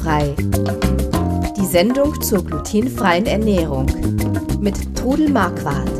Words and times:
Glutenfrei. 0.00 0.34
Die 1.56 1.66
Sendung 1.66 2.20
zur 2.22 2.44
glutenfreien 2.44 3.26
Ernährung 3.26 3.86
mit 4.60 4.96
Trudel 4.96 5.28
Marquardt. 5.28 5.90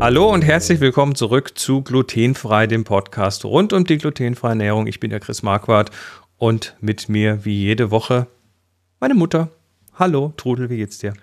Hallo 0.00 0.32
und 0.32 0.42
herzlich 0.42 0.80
willkommen 0.80 1.14
zurück 1.14 1.58
zu 1.58 1.82
Glutenfrei, 1.82 2.66
dem 2.66 2.84
Podcast 2.84 3.44
rund 3.44 3.72
um 3.72 3.84
die 3.84 3.98
glutenfreie 3.98 4.50
Ernährung. 4.50 4.86
Ich 4.86 4.98
bin 4.98 5.10
der 5.10 5.20
Chris 5.20 5.42
Marquardt 5.42 5.90
und 6.38 6.74
mit 6.80 7.08
mir 7.08 7.44
wie 7.44 7.60
jede 7.60 7.90
Woche 7.90 8.28
meine 8.98 9.14
Mutter. 9.14 9.50
Hallo 9.94 10.32
Trudel, 10.36 10.70
wie 10.70 10.78
geht's 10.78 10.98
dir? 10.98 11.14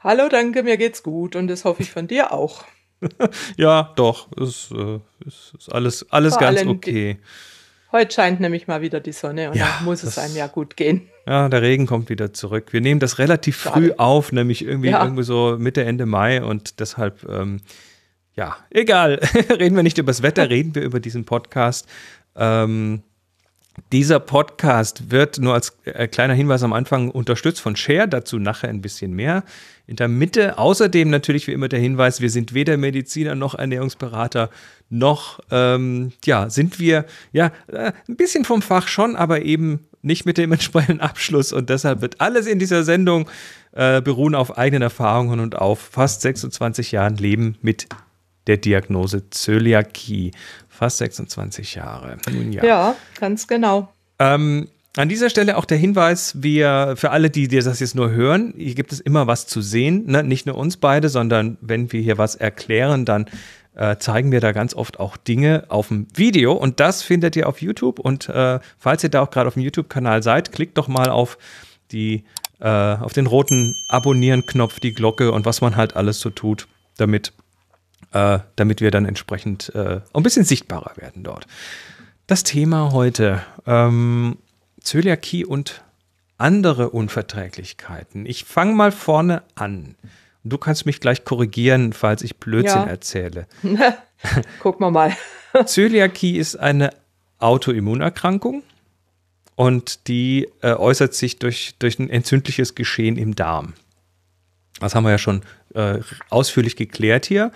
Hallo, 0.00 0.28
danke, 0.30 0.62
mir 0.62 0.78
geht's 0.78 1.02
gut 1.02 1.36
und 1.36 1.48
das 1.48 1.64
hoffe 1.64 1.82
ich 1.82 1.90
von 1.90 2.06
dir 2.06 2.32
auch. 2.32 2.64
ja, 3.56 3.92
doch, 3.96 4.32
ist, 4.32 4.70
äh, 4.72 5.00
ist, 5.26 5.54
ist 5.58 5.72
alles, 5.72 6.10
alles 6.10 6.38
ganz 6.38 6.64
okay. 6.64 7.18
Heute 7.90 8.14
scheint 8.14 8.40
nämlich 8.40 8.66
mal 8.66 8.82
wieder 8.82 9.00
die 9.00 9.12
Sonne 9.12 9.50
und 9.50 9.56
ja, 9.56 9.76
dann 9.76 9.84
muss 9.86 10.02
es 10.02 10.18
einem 10.18 10.36
ja 10.36 10.46
gut 10.46 10.76
gehen. 10.76 11.08
Ja, 11.26 11.48
der 11.48 11.62
Regen 11.62 11.86
kommt 11.86 12.10
wieder 12.10 12.34
zurück. 12.34 12.72
Wir 12.72 12.82
nehmen 12.82 13.00
das 13.00 13.18
relativ 13.18 13.56
früh 13.56 13.92
auf, 13.96 14.30
nämlich 14.30 14.64
irgendwie, 14.64 14.90
ja. 14.90 15.02
irgendwie 15.02 15.22
so 15.22 15.56
Mitte, 15.58 15.84
Ende 15.84 16.04
Mai 16.04 16.42
und 16.42 16.80
deshalb, 16.80 17.26
ähm, 17.28 17.60
ja, 18.34 18.56
egal. 18.70 19.20
reden 19.50 19.74
wir 19.74 19.82
nicht 19.82 19.96
über 19.96 20.10
das 20.10 20.22
Wetter, 20.22 20.50
reden 20.50 20.74
wir 20.74 20.82
über 20.82 21.00
diesen 21.00 21.24
Podcast. 21.24 21.88
Ähm, 22.36 23.02
dieser 23.92 24.20
Podcast 24.20 25.10
wird 25.10 25.38
nur 25.38 25.54
als 25.54 25.76
äh, 25.84 26.08
kleiner 26.08 26.34
Hinweis 26.34 26.62
am 26.62 26.72
Anfang 26.72 27.10
unterstützt 27.10 27.60
von 27.60 27.76
Share, 27.76 28.08
dazu 28.08 28.38
nachher 28.38 28.68
ein 28.68 28.82
bisschen 28.82 29.12
mehr. 29.12 29.44
In 29.86 29.96
der 29.96 30.08
Mitte 30.08 30.58
außerdem 30.58 31.08
natürlich 31.08 31.46
wie 31.46 31.52
immer 31.52 31.68
der 31.68 31.80
Hinweis, 31.80 32.20
wir 32.20 32.30
sind 32.30 32.54
weder 32.54 32.76
Mediziner 32.76 33.34
noch 33.34 33.54
Ernährungsberater, 33.54 34.50
noch 34.90 35.40
ähm, 35.50 36.12
ja, 36.24 36.50
sind 36.50 36.78
wir 36.78 37.04
ja 37.32 37.52
äh, 37.68 37.92
ein 38.08 38.16
bisschen 38.16 38.44
vom 38.44 38.62
Fach 38.62 38.88
schon, 38.88 39.16
aber 39.16 39.42
eben 39.42 39.86
nicht 40.02 40.26
mit 40.26 40.38
dem 40.38 40.52
entsprechenden 40.52 41.00
Abschluss 41.00 41.52
und 41.52 41.70
deshalb 41.70 42.00
wird 42.00 42.20
alles 42.20 42.46
in 42.46 42.58
dieser 42.58 42.84
Sendung 42.84 43.28
äh, 43.72 44.00
beruhen 44.00 44.34
auf 44.34 44.58
eigenen 44.58 44.82
Erfahrungen 44.82 45.40
und 45.40 45.56
auf 45.56 45.78
fast 45.78 46.22
26 46.22 46.92
Jahren 46.92 47.16
Leben 47.16 47.56
mit 47.62 47.86
der 48.48 48.56
Diagnose 48.56 49.30
Zöliakie. 49.30 50.32
Fast 50.78 50.98
26 50.98 51.74
Jahre. 51.74 52.18
Nun 52.30 52.52
ja. 52.52 52.64
Ja, 52.64 52.96
ganz 53.18 53.48
genau. 53.48 53.88
Ähm, 54.20 54.68
an 54.96 55.08
dieser 55.08 55.28
Stelle 55.28 55.56
auch 55.56 55.64
der 55.64 55.76
Hinweis, 55.76 56.40
wir, 56.40 56.94
für 56.96 57.10
alle, 57.10 57.30
die, 57.30 57.48
die 57.48 57.58
das 57.58 57.80
jetzt 57.80 57.96
nur 57.96 58.12
hören, 58.12 58.54
hier 58.56 58.76
gibt 58.76 58.92
es 58.92 59.00
immer 59.00 59.26
was 59.26 59.48
zu 59.48 59.60
sehen, 59.60 60.04
ne? 60.06 60.22
nicht 60.22 60.46
nur 60.46 60.56
uns 60.56 60.76
beide, 60.76 61.08
sondern 61.08 61.58
wenn 61.60 61.90
wir 61.90 62.00
hier 62.00 62.16
was 62.16 62.36
erklären, 62.36 63.04
dann 63.04 63.26
äh, 63.74 63.96
zeigen 63.96 64.30
wir 64.30 64.38
da 64.38 64.52
ganz 64.52 64.72
oft 64.72 65.00
auch 65.00 65.16
Dinge 65.16 65.64
auf 65.66 65.88
dem 65.88 66.06
Video 66.14 66.52
und 66.52 66.78
das 66.78 67.02
findet 67.02 67.34
ihr 67.34 67.48
auf 67.48 67.60
YouTube 67.60 67.98
und 67.98 68.28
äh, 68.28 68.60
falls 68.78 69.02
ihr 69.02 69.10
da 69.10 69.22
auch 69.22 69.30
gerade 69.30 69.48
auf 69.48 69.54
dem 69.54 69.64
YouTube-Kanal 69.64 70.22
seid, 70.22 70.52
klickt 70.52 70.78
doch 70.78 70.86
mal 70.86 71.10
auf 71.10 71.38
die, 71.90 72.22
äh, 72.60 72.68
auf 72.68 73.12
den 73.12 73.26
roten 73.26 73.74
Abonnieren-Knopf, 73.88 74.78
die 74.78 74.92
Glocke 74.92 75.32
und 75.32 75.44
was 75.44 75.60
man 75.60 75.74
halt 75.74 75.96
alles 75.96 76.20
so 76.20 76.30
tut, 76.30 76.68
damit 76.98 77.32
äh, 78.12 78.38
damit 78.56 78.80
wir 78.80 78.90
dann 78.90 79.04
entsprechend 79.04 79.74
äh, 79.74 80.00
ein 80.12 80.22
bisschen 80.22 80.44
sichtbarer 80.44 80.96
werden 80.96 81.22
dort. 81.22 81.46
Das 82.26 82.42
Thema 82.42 82.92
heute, 82.92 83.42
ähm, 83.66 84.38
Zöliakie 84.80 85.44
und 85.44 85.82
andere 86.36 86.90
Unverträglichkeiten. 86.90 88.26
Ich 88.26 88.44
fange 88.44 88.74
mal 88.74 88.92
vorne 88.92 89.42
an. 89.54 89.96
Du 90.44 90.56
kannst 90.56 90.86
mich 90.86 91.00
gleich 91.00 91.24
korrigieren, 91.24 91.92
falls 91.92 92.22
ich 92.22 92.36
Blödsinn 92.36 92.82
ja. 92.82 92.86
erzähle. 92.86 93.46
Gucken 94.60 94.86
wir 94.86 94.90
mal. 94.90 95.16
Zöliakie 95.66 96.36
ist 96.36 96.56
eine 96.56 96.90
Autoimmunerkrankung 97.38 98.62
und 99.56 100.06
die 100.08 100.48
äh, 100.62 100.72
äußert 100.72 101.14
sich 101.14 101.38
durch, 101.38 101.74
durch 101.78 101.98
ein 101.98 102.10
entzündliches 102.10 102.74
Geschehen 102.74 103.16
im 103.16 103.34
Darm. 103.34 103.74
Das 104.80 104.94
haben 104.94 105.04
wir 105.04 105.10
ja 105.10 105.18
schon 105.18 105.42
äh, 105.74 105.98
ausführlich 106.30 106.76
geklärt 106.76 107.26
hier. 107.26 107.50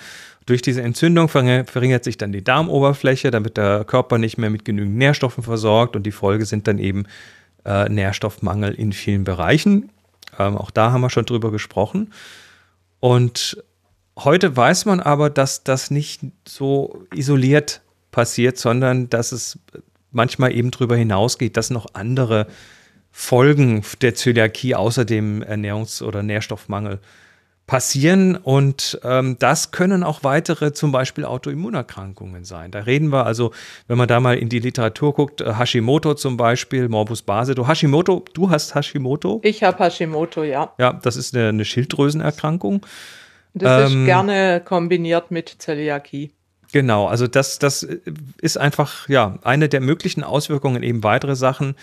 Durch 0.46 0.62
diese 0.62 0.82
Entzündung 0.82 1.28
verringert 1.28 2.04
sich 2.04 2.18
dann 2.18 2.32
die 2.32 2.42
Darmoberfläche, 2.42 3.32
wird 3.32 3.56
der 3.56 3.84
Körper 3.84 4.18
nicht 4.18 4.38
mehr 4.38 4.50
mit 4.50 4.64
genügend 4.64 4.96
Nährstoffen 4.96 5.44
versorgt 5.44 5.94
und 5.94 6.04
die 6.04 6.12
Folge 6.12 6.46
sind 6.46 6.66
dann 6.66 6.78
eben 6.78 7.04
äh, 7.64 7.88
Nährstoffmangel 7.88 8.74
in 8.74 8.92
vielen 8.92 9.24
Bereichen. 9.24 9.90
Ähm, 10.38 10.56
auch 10.56 10.70
da 10.70 10.90
haben 10.92 11.00
wir 11.00 11.10
schon 11.10 11.26
drüber 11.26 11.52
gesprochen. 11.52 12.12
Und 12.98 13.62
heute 14.18 14.56
weiß 14.56 14.84
man 14.86 15.00
aber, 15.00 15.30
dass 15.30 15.62
das 15.62 15.90
nicht 15.90 16.22
so 16.46 17.06
isoliert 17.14 17.82
passiert, 18.10 18.58
sondern 18.58 19.10
dass 19.10 19.32
es 19.32 19.58
manchmal 20.10 20.54
eben 20.54 20.70
darüber 20.70 20.96
hinausgeht, 20.96 21.56
dass 21.56 21.70
noch 21.70 21.86
andere 21.94 22.46
Folgen 23.10 23.82
der 24.00 24.14
Zöliakie 24.14 24.74
außer 24.74 25.04
dem 25.04 25.42
Ernährungs- 25.42 26.02
oder 26.02 26.22
Nährstoffmangel 26.22 27.00
passieren 27.66 28.36
und 28.36 29.00
ähm, 29.04 29.36
das 29.38 29.70
können 29.70 30.02
auch 30.02 30.24
weitere 30.24 30.72
zum 30.72 30.92
Beispiel 30.92 31.24
Autoimmunerkrankungen 31.24 32.44
sein. 32.44 32.70
Da 32.70 32.80
reden 32.80 33.12
wir 33.12 33.24
also, 33.24 33.52
wenn 33.86 33.98
man 33.98 34.08
da 34.08 34.20
mal 34.20 34.36
in 34.36 34.48
die 34.48 34.58
Literatur 34.58 35.14
guckt, 35.14 35.40
äh, 35.40 35.54
Hashimoto 35.54 36.14
zum 36.14 36.36
Beispiel, 36.36 36.88
Morbus 36.88 37.22
Basedow. 37.22 37.66
Hashimoto, 37.66 38.24
du 38.34 38.50
hast 38.50 38.74
Hashimoto? 38.74 39.40
Ich 39.44 39.62
habe 39.62 39.78
Hashimoto, 39.78 40.42
ja. 40.42 40.72
Ja, 40.78 40.92
das 40.92 41.16
ist 41.16 41.34
eine, 41.34 41.48
eine 41.50 41.64
Schilddrüsenerkrankung. 41.64 42.84
Das 43.54 43.92
ähm, 43.92 44.00
ist 44.00 44.06
gerne 44.06 44.60
kombiniert 44.64 45.30
mit 45.30 45.48
Zöliakie. 45.48 46.32
Genau, 46.72 47.06
also 47.06 47.26
das, 47.26 47.58
das 47.58 47.86
ist 48.40 48.56
einfach 48.56 49.08
ja 49.08 49.38
eine 49.44 49.68
der 49.68 49.80
möglichen 49.80 50.24
Auswirkungen, 50.24 50.82
eben 50.82 51.04
weitere 51.04 51.36
Sachen. 51.36 51.76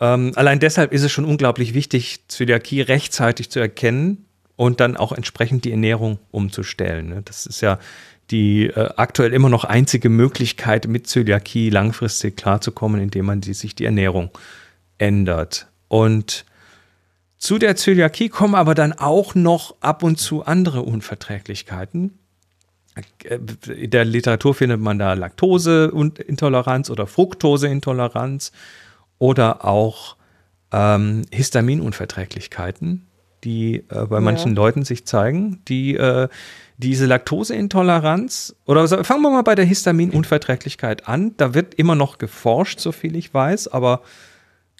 Ähm, 0.00 0.32
allein 0.36 0.60
deshalb 0.60 0.92
ist 0.92 1.02
es 1.02 1.12
schon 1.12 1.24
unglaublich 1.24 1.74
wichtig, 1.74 2.28
Zöliakie 2.28 2.80
rechtzeitig 2.80 3.50
zu 3.50 3.60
erkennen 3.60 4.26
und 4.60 4.78
dann 4.78 4.94
auch 4.94 5.12
entsprechend 5.12 5.64
die 5.64 5.70
Ernährung 5.70 6.18
umzustellen. 6.32 7.08
Ne? 7.08 7.22
Das 7.24 7.46
ist 7.46 7.62
ja 7.62 7.78
die 8.30 8.66
äh, 8.66 8.90
aktuell 8.96 9.32
immer 9.32 9.48
noch 9.48 9.64
einzige 9.64 10.10
Möglichkeit, 10.10 10.86
mit 10.86 11.06
Zöliakie 11.06 11.70
langfristig 11.70 12.36
klarzukommen, 12.36 13.00
indem 13.00 13.24
man 13.24 13.40
sich 13.40 13.74
die 13.74 13.86
Ernährung 13.86 14.28
ändert. 14.98 15.66
Und 15.88 16.44
zu 17.38 17.56
der 17.56 17.74
Zöliakie 17.74 18.28
kommen 18.28 18.54
aber 18.54 18.74
dann 18.74 18.92
auch 18.92 19.34
noch 19.34 19.76
ab 19.80 20.02
und 20.02 20.18
zu 20.18 20.44
andere 20.44 20.82
Unverträglichkeiten. 20.82 22.18
Äh, 23.24 23.38
in 23.72 23.90
der 23.90 24.04
Literatur 24.04 24.54
findet 24.54 24.78
man 24.82 24.98
da 24.98 25.14
Laktoseintoleranz 25.14 26.90
oder 26.90 27.06
Fructoseintoleranz 27.06 28.52
oder 29.18 29.64
auch 29.64 30.16
ähm, 30.70 31.22
Histaminunverträglichkeiten 31.32 33.06
die 33.44 33.84
äh, 33.88 34.06
bei 34.06 34.20
manchen 34.20 34.54
Leuten 34.54 34.84
sich 34.84 35.06
zeigen, 35.06 35.62
die 35.68 35.96
äh, 35.96 36.28
diese 36.76 37.06
Laktoseintoleranz 37.06 38.56
oder 38.66 38.80
also 38.80 39.02
fangen 39.04 39.22
wir 39.22 39.30
mal 39.30 39.42
bei 39.42 39.54
der 39.54 39.64
Histaminunverträglichkeit 39.64 41.06
an. 41.08 41.36
Da 41.36 41.54
wird 41.54 41.74
immer 41.74 41.94
noch 41.94 42.18
geforscht, 42.18 42.80
so 42.80 42.92
viel 42.92 43.16
ich 43.16 43.32
weiß, 43.34 43.68
aber 43.68 44.02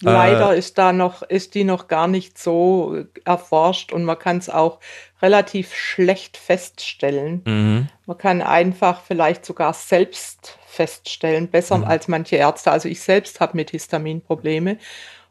äh, 0.02 0.06
Leider 0.06 0.54
ist 0.54 0.78
da 0.78 0.92
noch, 0.92 1.22
ist 1.22 1.54
die 1.54 1.64
noch 1.64 1.88
gar 1.88 2.08
nicht 2.08 2.38
so 2.38 3.04
erforscht 3.24 3.92
und 3.92 4.04
man 4.04 4.18
kann 4.18 4.38
es 4.38 4.48
auch 4.48 4.80
relativ 5.20 5.74
schlecht 5.74 6.38
feststellen. 6.38 7.42
Mhm. 7.44 7.88
Man 8.06 8.18
kann 8.18 8.40
einfach 8.40 9.02
vielleicht 9.02 9.44
sogar 9.44 9.74
selbst 9.74 10.58
feststellen, 10.66 11.48
besser 11.48 11.78
mhm. 11.78 11.84
als 11.84 12.08
manche 12.08 12.36
Ärzte. 12.36 12.70
Also 12.70 12.88
ich 12.88 13.00
selbst 13.00 13.40
habe 13.40 13.56
mit 13.56 13.70
Histamin 13.70 14.22
Probleme 14.22 14.78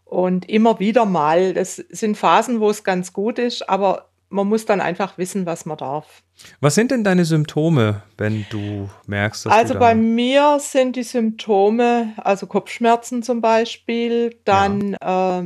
und 0.09 0.49
immer 0.49 0.79
wieder 0.79 1.05
mal, 1.05 1.53
das 1.53 1.75
sind 1.75 2.17
Phasen, 2.17 2.59
wo 2.59 2.69
es 2.69 2.83
ganz 2.83 3.13
gut 3.13 3.37
ist, 3.37 3.69
aber 3.69 4.09
man 4.29 4.47
muss 4.47 4.65
dann 4.65 4.81
einfach 4.81 5.17
wissen, 5.17 5.45
was 5.45 5.65
man 5.65 5.77
darf. 5.77 6.23
Was 6.61 6.75
sind 6.75 6.91
denn 6.91 7.03
deine 7.03 7.25
Symptome, 7.25 8.03
wenn 8.17 8.45
du 8.49 8.89
merkst, 9.07 9.45
dass 9.45 9.53
Also 9.53 9.75
bei 9.75 9.95
mir 9.95 10.57
sind 10.59 10.95
die 10.95 11.03
Symptome, 11.03 12.13
also 12.17 12.47
Kopfschmerzen 12.47 13.23
zum 13.23 13.41
Beispiel, 13.41 14.35
dann 14.45 14.95
ja. 15.01 15.41
äh, 15.41 15.45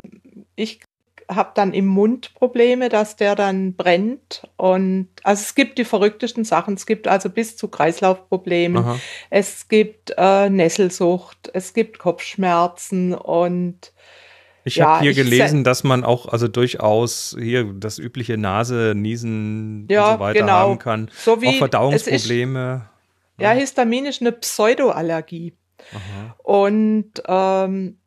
ich 0.56 0.82
habe 1.30 1.52
dann 1.56 1.74
im 1.74 1.86
Mund 1.86 2.34
Probleme, 2.34 2.90
dass 2.90 3.16
der 3.16 3.36
dann 3.36 3.76
brennt 3.76 4.48
und 4.58 5.08
also 5.24 5.42
es 5.42 5.56
gibt 5.56 5.78
die 5.78 5.86
verrücktesten 5.86 6.44
Sachen. 6.44 6.74
Es 6.74 6.86
gibt 6.86 7.08
also 7.08 7.30
bis 7.30 7.56
zu 7.56 7.70
Kreislaufproblemen. 7.70 8.84
Aha. 8.84 9.00
Es 9.30 9.70
gibt 9.70 10.14
äh, 10.18 10.50
Nesselsucht, 10.50 11.50
es 11.54 11.74
gibt 11.74 11.98
Kopfschmerzen 11.98 13.14
und 13.14 13.93
ich 14.66 14.78
ja, 14.78 14.88
habe 14.88 15.04
hier 15.04 15.14
gelesen, 15.14 15.64
dass 15.64 15.84
man 15.84 16.04
auch 16.04 16.28
also 16.28 16.48
durchaus 16.48 17.36
hier 17.40 17.74
das 17.74 18.00
übliche 18.00 18.38
Nase, 18.38 18.94
Niesen 18.96 19.88
ja, 19.90 20.06
und 20.06 20.14
so 20.14 20.20
weiter 20.20 20.40
genau. 20.40 20.54
haben 20.54 20.80
kann. 20.80 21.12
So 21.16 21.34
auch 21.34 21.58
Verdauungsprobleme. 21.58 22.88
Ist, 23.38 23.42
ja, 23.42 23.52
Histamin 23.52 24.06
ist 24.06 24.22
eine 24.22 24.32
Pseudoallergie. 24.32 25.54
Aha. 25.92 26.36
Und 26.44 27.12
ähm, 27.28 27.98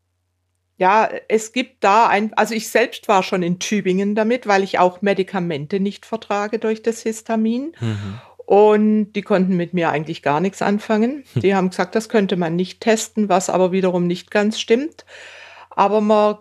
ja, 0.79 1.09
es 1.29 1.53
gibt 1.53 1.85
da 1.85 2.07
ein, 2.07 2.35
also 2.35 2.55
ich 2.55 2.69
selbst 2.69 3.09
war 3.09 3.23
schon 3.23 3.43
in 3.43 3.59
Tübingen 3.59 4.15
damit, 4.15 4.47
weil 4.47 4.63
ich 4.63 4.79
auch 4.79 5.03
Medikamente 5.03 5.81
nicht 5.81 6.05
vertrage 6.05 6.59
durch 6.59 6.83
das 6.83 7.03
Histamin. 7.03 7.73
Mhm. 7.81 8.21
Und 8.47 9.13
die 9.15 9.23
konnten 9.23 9.57
mit 9.57 9.75
mir 9.75 9.91
eigentlich 9.91 10.23
gar 10.23 10.41
nichts 10.41 10.63
anfangen. 10.63 11.25
Die 11.35 11.55
haben 11.55 11.71
gesagt, 11.71 11.97
das 11.97 12.09
könnte 12.09 12.37
man 12.37 12.55
nicht 12.55 12.81
testen, 12.81 13.29
was 13.29 13.51
aber 13.51 13.73
wiederum 13.73 14.07
nicht 14.07 14.31
ganz 14.31 14.61
stimmt. 14.61 15.05
Aber 15.71 16.01
man 16.01 16.37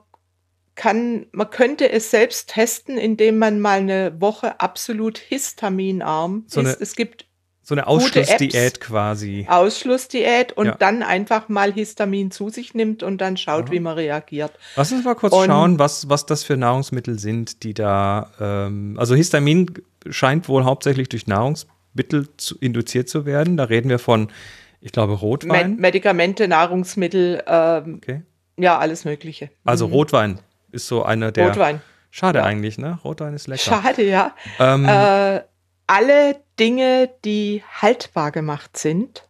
kann, 0.76 1.26
man 1.32 1.50
könnte 1.50 1.90
es 1.90 2.12
selbst 2.12 2.50
testen, 2.50 2.98
indem 2.98 3.40
man 3.40 3.60
mal 3.60 3.80
eine 3.80 4.20
Woche 4.20 4.60
absolut 4.60 5.18
histaminarm 5.18 6.44
so 6.48 6.60
eine, 6.60 6.70
ist. 6.70 6.82
Es 6.82 6.96
gibt 6.96 7.26
so 7.64 7.74
eine 7.74 7.88
Ausschlussdiät 7.88 8.80
quasi. 8.80 9.48
Ausschlussdiät 9.50 10.52
und 10.52 10.68
ja. 10.68 10.76
dann 10.76 11.02
einfach 11.02 11.50
mal 11.50 11.74
Histamin 11.74 12.30
zu 12.30 12.50
sich 12.50 12.76
nimmt 12.76 13.02
und 13.02 13.20
dann 13.20 13.38
schaut, 13.38 13.66
Aha. 13.66 13.72
wie 13.72 13.80
man 13.80 13.96
reagiert. 13.96 14.52
Lass 14.76 14.92
uns 14.92 15.04
mal 15.04 15.16
kurz 15.16 15.34
und, 15.34 15.48
schauen, 15.48 15.80
was, 15.80 16.08
was 16.08 16.28
das 16.28 16.44
für 16.44 16.58
Nahrungsmittel 16.58 17.18
sind, 17.18 17.64
die 17.64 17.74
da, 17.74 18.30
ähm, 18.40 18.98
also 19.00 19.16
Histamin 19.16 19.74
scheint 20.08 20.48
wohl 20.48 20.64
hauptsächlich 20.64 21.10
durch 21.10 21.26
Nahrungsmittel 21.26 22.28
zu, 22.38 22.56
induziert 22.60 23.10
zu 23.10 23.26
werden. 23.26 23.58
Da 23.58 23.64
reden 23.64 23.90
wir 23.90 23.98
von, 23.98 24.28
ich 24.80 24.92
glaube, 24.92 25.14
Rotwein. 25.14 25.72
Med 25.72 25.80
Medikamente, 25.80 26.48
Nahrungsmittel, 26.48 27.42
ähm, 27.48 27.96
okay. 27.96 28.22
ja, 28.58 28.78
alles 28.78 29.06
Mögliche. 29.06 29.50
Also 29.64 29.88
mhm. 29.88 29.94
Rotwein 29.94 30.40
ist 30.76 30.88
so 30.88 31.04
einer 31.04 31.32
der. 31.32 31.48
Rotwein. 31.48 31.82
Schade 32.12 32.40
ja. 32.40 32.46
eigentlich, 32.46 32.78
ne? 32.78 33.00
Rotwein 33.04 33.34
ist 33.34 33.48
lecker. 33.48 33.82
Schade, 33.82 34.04
ja. 34.04 34.36
Ähm, 34.60 34.86
äh, 34.86 35.42
alle 35.88 36.42
Dinge, 36.60 37.10
die 37.26 37.64
haltbar 37.82 38.32
gemacht 38.32 38.78
sind, 38.78 39.28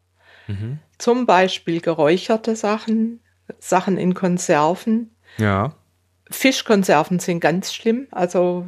mhm. 0.48 0.80
zum 0.98 1.26
Beispiel 1.26 1.82
geräucherte 1.82 2.56
Sachen, 2.56 3.22
Sachen 3.60 3.98
in 3.98 4.14
Konserven. 4.14 5.16
Ja. 5.38 5.74
Fischkonserven 6.30 7.20
sind 7.20 7.40
ganz 7.40 7.74
schlimm. 7.74 8.08
Also 8.12 8.66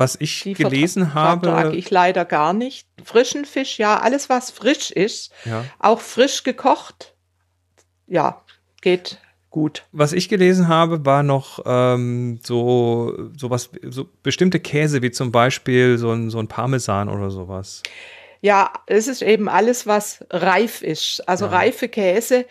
was 0.00 0.16
ich 0.18 0.44
gelesen 0.56 1.12
habe. 1.12 1.46
Vertrage 1.46 1.76
ich 1.76 1.90
leider 1.90 2.24
gar 2.24 2.54
nicht. 2.54 2.88
Frischen 3.04 3.44
Fisch, 3.44 3.78
ja, 3.78 4.00
alles 4.00 4.30
was 4.30 4.50
frisch 4.50 4.90
ist, 4.90 5.30
ja. 5.44 5.64
auch 5.78 6.00
frisch 6.00 6.42
gekocht, 6.42 7.14
ja, 8.06 8.42
geht 8.80 9.18
gut. 9.50 9.84
Was 9.92 10.12
ich 10.12 10.28
gelesen 10.28 10.68
habe, 10.68 11.04
war 11.04 11.22
noch 11.22 11.60
ähm, 11.66 12.38
so, 12.42 13.30
so 13.36 13.50
was, 13.50 13.70
so 13.88 14.08
bestimmte 14.22 14.60
Käse, 14.60 15.02
wie 15.02 15.10
zum 15.10 15.32
Beispiel 15.32 15.98
so 15.98 16.12
ein, 16.12 16.30
so 16.30 16.38
ein 16.38 16.48
Parmesan 16.48 17.08
oder 17.08 17.30
sowas. 17.30 17.82
Ja, 18.40 18.72
es 18.86 19.08
ist 19.08 19.22
eben 19.22 19.48
alles, 19.48 19.86
was 19.86 20.24
reif 20.30 20.82
ist. 20.82 21.28
Also 21.28 21.46
ja. 21.46 21.52
reife 21.52 21.88
Käse. 21.88 22.46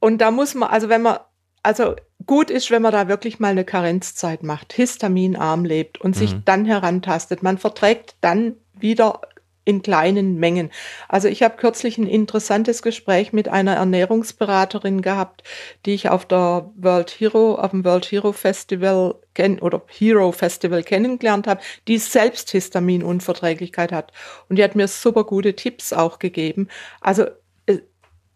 Und 0.00 0.18
da 0.18 0.30
muss 0.30 0.54
man, 0.54 0.70
also 0.70 0.88
wenn 0.88 1.02
man, 1.02 1.18
also 1.62 1.94
gut 2.26 2.50
ist, 2.50 2.70
wenn 2.70 2.82
man 2.82 2.92
da 2.92 3.08
wirklich 3.08 3.38
mal 3.38 3.48
eine 3.48 3.64
Karenzzeit 3.64 4.42
macht, 4.42 4.72
histaminarm 4.72 5.64
lebt 5.64 6.00
und 6.00 6.16
mhm. 6.16 6.18
sich 6.18 6.34
dann 6.44 6.64
herantastet. 6.64 7.42
Man 7.42 7.58
verträgt 7.58 8.16
dann 8.20 8.54
wieder 8.80 9.20
in 9.68 9.82
kleinen 9.82 10.36
Mengen. 10.36 10.70
Also 11.08 11.28
ich 11.28 11.42
habe 11.42 11.58
kürzlich 11.58 11.98
ein 11.98 12.06
interessantes 12.06 12.80
Gespräch 12.80 13.34
mit 13.34 13.48
einer 13.48 13.74
Ernährungsberaterin 13.74 15.02
gehabt, 15.02 15.42
die 15.84 15.92
ich 15.92 16.08
auf 16.08 16.24
der 16.24 16.70
World 16.74 17.10
Hero, 17.10 17.56
auf 17.56 17.72
dem 17.72 17.84
World 17.84 18.06
Hero 18.06 18.32
Festival 18.32 19.16
oder 19.60 19.82
Hero 19.86 20.32
Festival 20.32 20.82
kennengelernt 20.82 21.46
habe, 21.46 21.60
die 21.86 21.98
selbst 21.98 22.50
Histaminunverträglichkeit 22.50 23.92
hat. 23.92 24.12
Und 24.48 24.56
die 24.56 24.64
hat 24.64 24.74
mir 24.74 24.88
super 24.88 25.24
gute 25.24 25.54
Tipps 25.54 25.92
auch 25.92 26.18
gegeben. 26.18 26.68
Also 27.02 27.26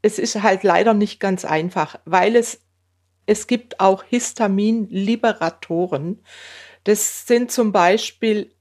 es 0.03 0.19
ist 0.19 0.43
halt 0.43 0.65
leider 0.65 0.93
nicht 0.93 1.19
ganz 1.19 1.47
einfach, 1.47 1.99
weil 2.05 2.37
es 2.37 2.61
es 3.25 3.47
gibt 3.47 3.81
auch 3.81 4.03
Histaminliberatoren. 4.03 6.21
Das 6.85 7.27
sind 7.27 7.51
zum 7.53 7.73
Beispiel 7.73 8.53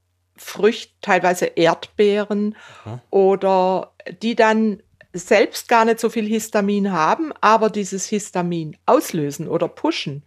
Früchte, 0.43 0.93
teilweise 1.01 1.45
Erdbeeren 1.45 2.55
Aha. 2.83 3.01
oder 3.09 3.91
die 4.21 4.35
dann 4.35 4.81
selbst 5.13 5.69
gar 5.69 5.85
nicht 5.85 5.99
so 5.99 6.09
viel 6.09 6.25
Histamin 6.25 6.91
haben, 6.91 7.31
aber 7.41 7.69
dieses 7.69 8.07
Histamin 8.07 8.77
auslösen 8.85 9.47
oder 9.47 9.67
pushen. 9.67 10.23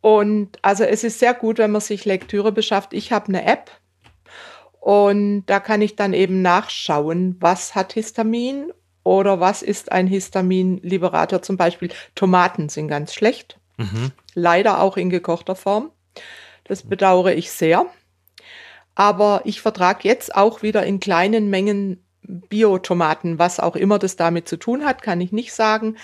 Und 0.00 0.58
also 0.62 0.84
es 0.84 1.04
ist 1.04 1.18
sehr 1.18 1.34
gut, 1.34 1.58
wenn 1.58 1.72
man 1.72 1.80
sich 1.80 2.04
Lektüre 2.04 2.52
beschafft. 2.52 2.92
Ich 2.94 3.12
habe 3.12 3.28
eine 3.28 3.44
App 3.44 3.70
und 4.78 5.44
da 5.46 5.60
kann 5.60 5.82
ich 5.82 5.96
dann 5.96 6.14
eben 6.14 6.42
nachschauen, 6.42 7.36
was 7.40 7.74
hat 7.74 7.92
Histamin 7.92 8.72
oder 9.02 9.40
was 9.40 9.62
ist 9.62 9.92
ein 9.92 10.06
Histaminliberator. 10.06 11.42
Zum 11.42 11.56
Beispiel 11.56 11.90
Tomaten 12.14 12.68
sind 12.68 12.88
ganz 12.88 13.12
schlecht. 13.14 13.58
Mhm. 13.76 14.12
Leider 14.34 14.80
auch 14.80 14.96
in 14.96 15.10
gekochter 15.10 15.56
Form. 15.56 15.90
Das 16.64 16.82
bedauere 16.82 17.34
ich 17.34 17.50
sehr. 17.50 17.86
Aber 19.00 19.40
ich 19.44 19.62
vertrage 19.62 20.06
jetzt 20.06 20.34
auch 20.34 20.60
wieder 20.60 20.84
in 20.84 21.00
kleinen 21.00 21.48
Mengen 21.48 22.04
Biotomaten, 22.20 23.38
was 23.38 23.58
auch 23.58 23.74
immer 23.74 23.98
das 23.98 24.16
damit 24.16 24.46
zu 24.46 24.58
tun 24.58 24.84
hat, 24.84 25.00
kann 25.00 25.22
ich 25.22 25.32
nicht 25.32 25.54
sagen, 25.54 25.96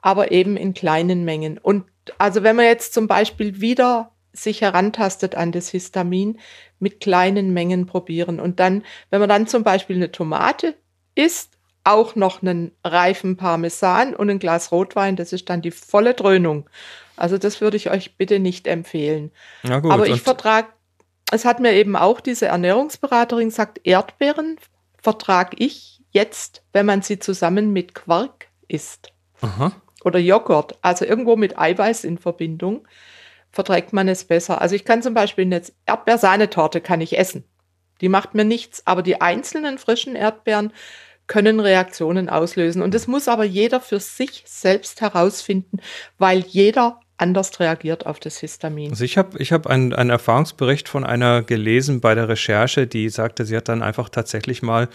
aber 0.00 0.30
eben 0.30 0.56
in 0.56 0.72
kleinen 0.72 1.24
Mengen. 1.24 1.58
Und 1.58 1.82
also 2.16 2.44
wenn 2.44 2.54
man 2.54 2.66
jetzt 2.66 2.94
zum 2.94 3.08
Beispiel 3.08 3.60
wieder 3.60 4.12
sich 4.32 4.60
herantastet 4.60 5.34
an 5.34 5.50
das 5.50 5.68
Histamin, 5.70 6.38
mit 6.78 7.00
kleinen 7.00 7.52
Mengen 7.52 7.86
probieren. 7.86 8.38
Und 8.38 8.60
dann, 8.60 8.84
wenn 9.10 9.18
man 9.18 9.28
dann 9.28 9.48
zum 9.48 9.64
Beispiel 9.64 9.96
eine 9.96 10.12
Tomate 10.12 10.76
isst, 11.16 11.54
auch 11.82 12.14
noch 12.14 12.40
einen 12.40 12.70
reifen 12.84 13.36
Parmesan 13.36 14.14
und 14.14 14.30
ein 14.30 14.38
Glas 14.38 14.70
Rotwein, 14.70 15.16
das 15.16 15.32
ist 15.32 15.50
dann 15.50 15.60
die 15.60 15.72
volle 15.72 16.14
Dröhnung. 16.14 16.70
Also 17.16 17.36
das 17.36 17.60
würde 17.60 17.76
ich 17.76 17.90
euch 17.90 18.16
bitte 18.16 18.38
nicht 18.38 18.68
empfehlen. 18.68 19.32
Gut, 19.62 19.90
Aber 19.90 20.06
ich 20.06 20.22
vertrage 20.22 20.68
es 21.34 21.44
hat 21.44 21.60
mir 21.60 21.72
eben 21.72 21.96
auch 21.96 22.20
diese 22.20 22.46
Ernährungsberaterin 22.46 23.48
gesagt, 23.48 23.80
Erdbeeren 23.84 24.56
vertrage 25.00 25.56
ich 25.58 26.02
jetzt, 26.10 26.62
wenn 26.72 26.86
man 26.86 27.02
sie 27.02 27.18
zusammen 27.18 27.72
mit 27.72 27.94
Quark 27.94 28.48
isst. 28.68 29.12
Aha. 29.40 29.72
Oder 30.04 30.18
Joghurt, 30.18 30.78
also 30.82 31.04
irgendwo 31.04 31.36
mit 31.36 31.58
Eiweiß 31.58 32.04
in 32.04 32.18
Verbindung, 32.18 32.86
verträgt 33.50 33.92
man 33.92 34.08
es 34.08 34.24
besser. 34.24 34.60
Also 34.60 34.74
ich 34.74 34.84
kann 34.84 35.02
zum 35.02 35.14
Beispiel 35.14 35.44
eine 35.44 35.62
Erdbeersahnetorte 35.86 36.80
kann 36.80 37.00
ich 37.00 37.18
essen. 37.18 37.44
Die 38.00 38.08
macht 38.08 38.34
mir 38.34 38.44
nichts, 38.44 38.86
aber 38.86 39.02
die 39.02 39.20
einzelnen 39.20 39.78
frischen 39.78 40.16
Erdbeeren 40.16 40.72
können 41.26 41.60
Reaktionen 41.60 42.28
auslösen. 42.28 42.82
Und 42.82 42.94
das 42.94 43.06
muss 43.06 43.28
aber 43.28 43.44
jeder 43.44 43.80
für 43.80 44.00
sich 44.00 44.42
selbst 44.46 45.00
herausfinden, 45.00 45.80
weil 46.18 46.40
jeder 46.40 47.00
anders 47.16 47.60
reagiert 47.60 48.06
auf 48.06 48.18
das 48.18 48.38
Histamin. 48.38 48.90
Also 48.90 49.04
ich 49.04 49.16
habe 49.18 49.38
ich 49.38 49.52
hab 49.52 49.66
einen, 49.66 49.92
einen 49.92 50.10
Erfahrungsbericht 50.10 50.88
von 50.88 51.04
einer 51.04 51.42
gelesen 51.42 52.00
bei 52.00 52.14
der 52.14 52.28
Recherche, 52.28 52.86
die 52.86 53.08
sagte, 53.08 53.44
sie 53.44 53.56
hat 53.56 53.68
dann 53.68 53.82
einfach 53.82 54.08
tatsächlich 54.08 54.62
mal, 54.62 54.88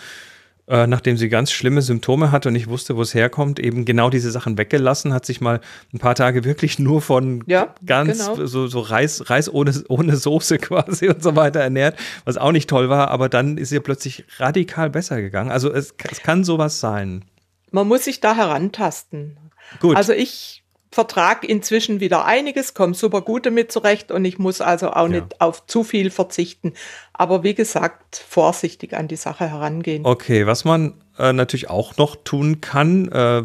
äh, 0.67 0.85
nachdem 0.85 1.15
sie 1.17 1.29
ganz 1.29 1.51
schlimme 1.51 1.81
Symptome 1.81 2.31
hatte 2.31 2.49
und 2.49 2.55
ich 2.55 2.67
wusste, 2.67 2.97
wo 2.97 3.01
es 3.01 3.13
herkommt, 3.13 3.59
eben 3.59 3.85
genau 3.85 4.09
diese 4.09 4.31
Sachen 4.31 4.57
weggelassen, 4.57 5.13
hat 5.13 5.25
sich 5.25 5.39
mal 5.39 5.61
ein 5.93 5.99
paar 5.99 6.15
Tage 6.15 6.43
wirklich 6.43 6.77
nur 6.77 7.01
von 7.01 7.43
ja, 7.47 7.73
ganz 7.85 8.19
genau. 8.19 8.45
so, 8.45 8.67
so 8.67 8.79
Reis, 8.81 9.29
Reis 9.29 9.51
ohne, 9.51 9.73
ohne 9.87 10.17
Soße 10.17 10.57
quasi 10.59 11.07
und 11.07 11.23
so 11.23 11.35
weiter 11.37 11.61
ernährt, 11.61 11.97
was 12.25 12.37
auch 12.37 12.51
nicht 12.51 12.69
toll 12.69 12.89
war, 12.89 13.11
aber 13.11 13.29
dann 13.29 13.57
ist 13.57 13.71
ihr 13.71 13.81
plötzlich 13.81 14.25
radikal 14.37 14.89
besser 14.89 15.21
gegangen. 15.21 15.51
Also 15.51 15.71
es, 15.73 15.93
es 16.11 16.21
kann 16.21 16.43
sowas 16.43 16.81
sein. 16.81 17.23
Man 17.71 17.87
muss 17.87 18.03
sich 18.03 18.19
da 18.19 18.35
herantasten. 18.35 19.37
Gut. 19.79 19.95
Also 19.95 20.13
ich 20.13 20.63
Vertrag 20.99 21.45
inzwischen 21.47 22.01
wieder 22.01 22.25
einiges, 22.25 22.73
komme 22.73 22.93
super 22.93 23.21
gut 23.21 23.45
damit 23.45 23.71
zurecht 23.71 24.11
und 24.11 24.25
ich 24.25 24.37
muss 24.37 24.59
also 24.59 24.89
auch 24.89 25.03
ja. 25.03 25.21
nicht 25.21 25.39
auf 25.39 25.65
zu 25.65 25.85
viel 25.85 26.11
verzichten. 26.11 26.73
Aber 27.13 27.41
wie 27.41 27.53
gesagt, 27.53 28.17
vorsichtig 28.27 28.93
an 28.93 29.07
die 29.07 29.15
Sache 29.15 29.49
herangehen. 29.49 30.05
Okay, 30.05 30.45
was 30.45 30.65
man 30.65 30.95
äh, 31.17 31.31
natürlich 31.31 31.69
auch 31.69 31.95
noch 31.95 32.17
tun 32.17 32.59
kann, 32.59 33.07
äh, 33.13 33.43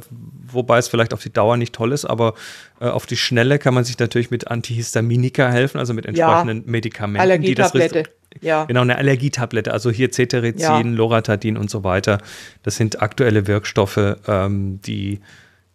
wobei 0.50 0.78
es 0.78 0.88
vielleicht 0.88 1.14
auf 1.14 1.22
die 1.22 1.32
Dauer 1.32 1.56
nicht 1.56 1.72
toll 1.72 1.92
ist, 1.92 2.04
aber 2.04 2.34
äh, 2.80 2.86
auf 2.86 3.06
die 3.06 3.16
Schnelle 3.16 3.60
kann 3.60 3.72
man 3.72 3.84
sich 3.84 4.00
natürlich 4.00 4.32
mit 4.32 4.48
Antihistaminika 4.48 5.48
helfen, 5.48 5.78
also 5.78 5.94
mit 5.94 6.06
entsprechenden 6.06 6.64
ja, 6.64 6.70
Medikamenten. 6.70 7.20
Allergietablette. 7.20 8.02
Ja. 8.40 8.64
Genau, 8.64 8.80
eine 8.80 8.96
Allergietablette, 8.96 9.72
also 9.72 9.92
hier 9.92 10.10
Cetirizin, 10.10 10.58
ja. 10.58 10.80
Loratadin 10.80 11.56
und 11.56 11.70
so 11.70 11.84
weiter. 11.84 12.18
Das 12.64 12.74
sind 12.74 13.00
aktuelle 13.00 13.46
Wirkstoffe, 13.46 14.16
ähm, 14.26 14.80
die 14.84 15.20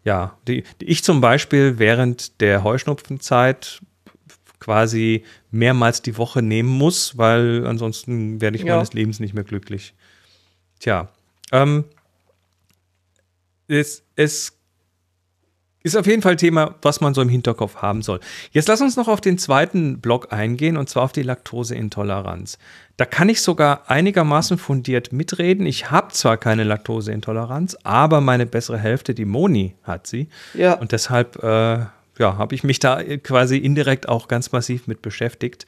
ja, 0.04 0.38
die, 0.48 0.64
die 0.82 0.86
ich 0.86 1.04
zum 1.04 1.22
Beispiel 1.22 1.80
während 1.80 2.42
der 2.42 2.64
Heuschnupfenzeit 2.64 3.82
quasi 4.60 5.24
mehrmals 5.52 6.02
die 6.02 6.18
Woche 6.18 6.42
nehmen 6.42 6.70
muss, 6.70 7.18
weil 7.18 7.66
ansonsten 7.66 8.42
werde 8.42 8.58
ich 8.58 8.64
ja. 8.64 8.76
meines 8.76 8.94
Lebens 8.94 9.20
nicht 9.20 9.34
mehr 9.34 9.44
glücklich. 9.44 9.94
Tja, 10.80 11.10
ähm, 11.52 11.86
es, 13.68 14.04
es 14.16 14.59
ist 15.82 15.96
auf 15.96 16.06
jeden 16.08 16.22
Fall 16.22 16.36
Thema, 16.36 16.76
was 16.82 17.00
man 17.00 17.14
so 17.14 17.22
im 17.22 17.30
Hinterkopf 17.30 17.78
haben 17.78 18.02
soll. 18.02 18.20
Jetzt 18.52 18.68
lass 18.68 18.82
uns 18.82 18.98
noch 18.98 19.08
auf 19.08 19.22
den 19.22 19.38
zweiten 19.38 20.02
Block 20.02 20.34
eingehen, 20.34 20.76
und 20.76 20.90
zwar 20.90 21.04
auf 21.04 21.12
die 21.12 21.24
Laktoseintoleranz. 21.24 22.58
Da 22.98 23.06
kann 23.06 23.30
ich 23.30 23.42
sogar 23.42 23.90
einigermaßen 23.90 24.58
fundiert 24.58 25.14
mitreden. 25.14 25.66
Ich 25.66 25.90
habe 25.90 26.12
zwar 26.12 26.36
keine 26.36 26.66
Laktoseintoleranz, 26.66 27.78
aber 27.84 28.20
meine 28.20 28.46
bessere 28.46 28.78
Hälfte, 28.78 29.14
die 29.14 29.26
Moni, 29.26 29.76
hat 29.84 30.06
sie. 30.06 30.28
Ja. 30.54 30.74
Und 30.74 30.92
deshalb 30.92 31.42
äh, 31.42 31.86
ja, 32.20 32.38
habe 32.38 32.54
ich 32.54 32.64
mich 32.64 32.80
da 32.80 33.02
quasi 33.18 33.58
indirekt 33.58 34.10
auch 34.10 34.28
ganz 34.28 34.52
massiv 34.52 34.88
mit 34.88 35.02
beschäftigt. 35.02 35.66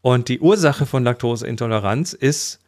Und 0.00 0.28
die 0.28 0.40
Ursache 0.40 0.84
von 0.84 1.04
Laktoseintoleranz 1.04 2.12
ist 2.12 2.60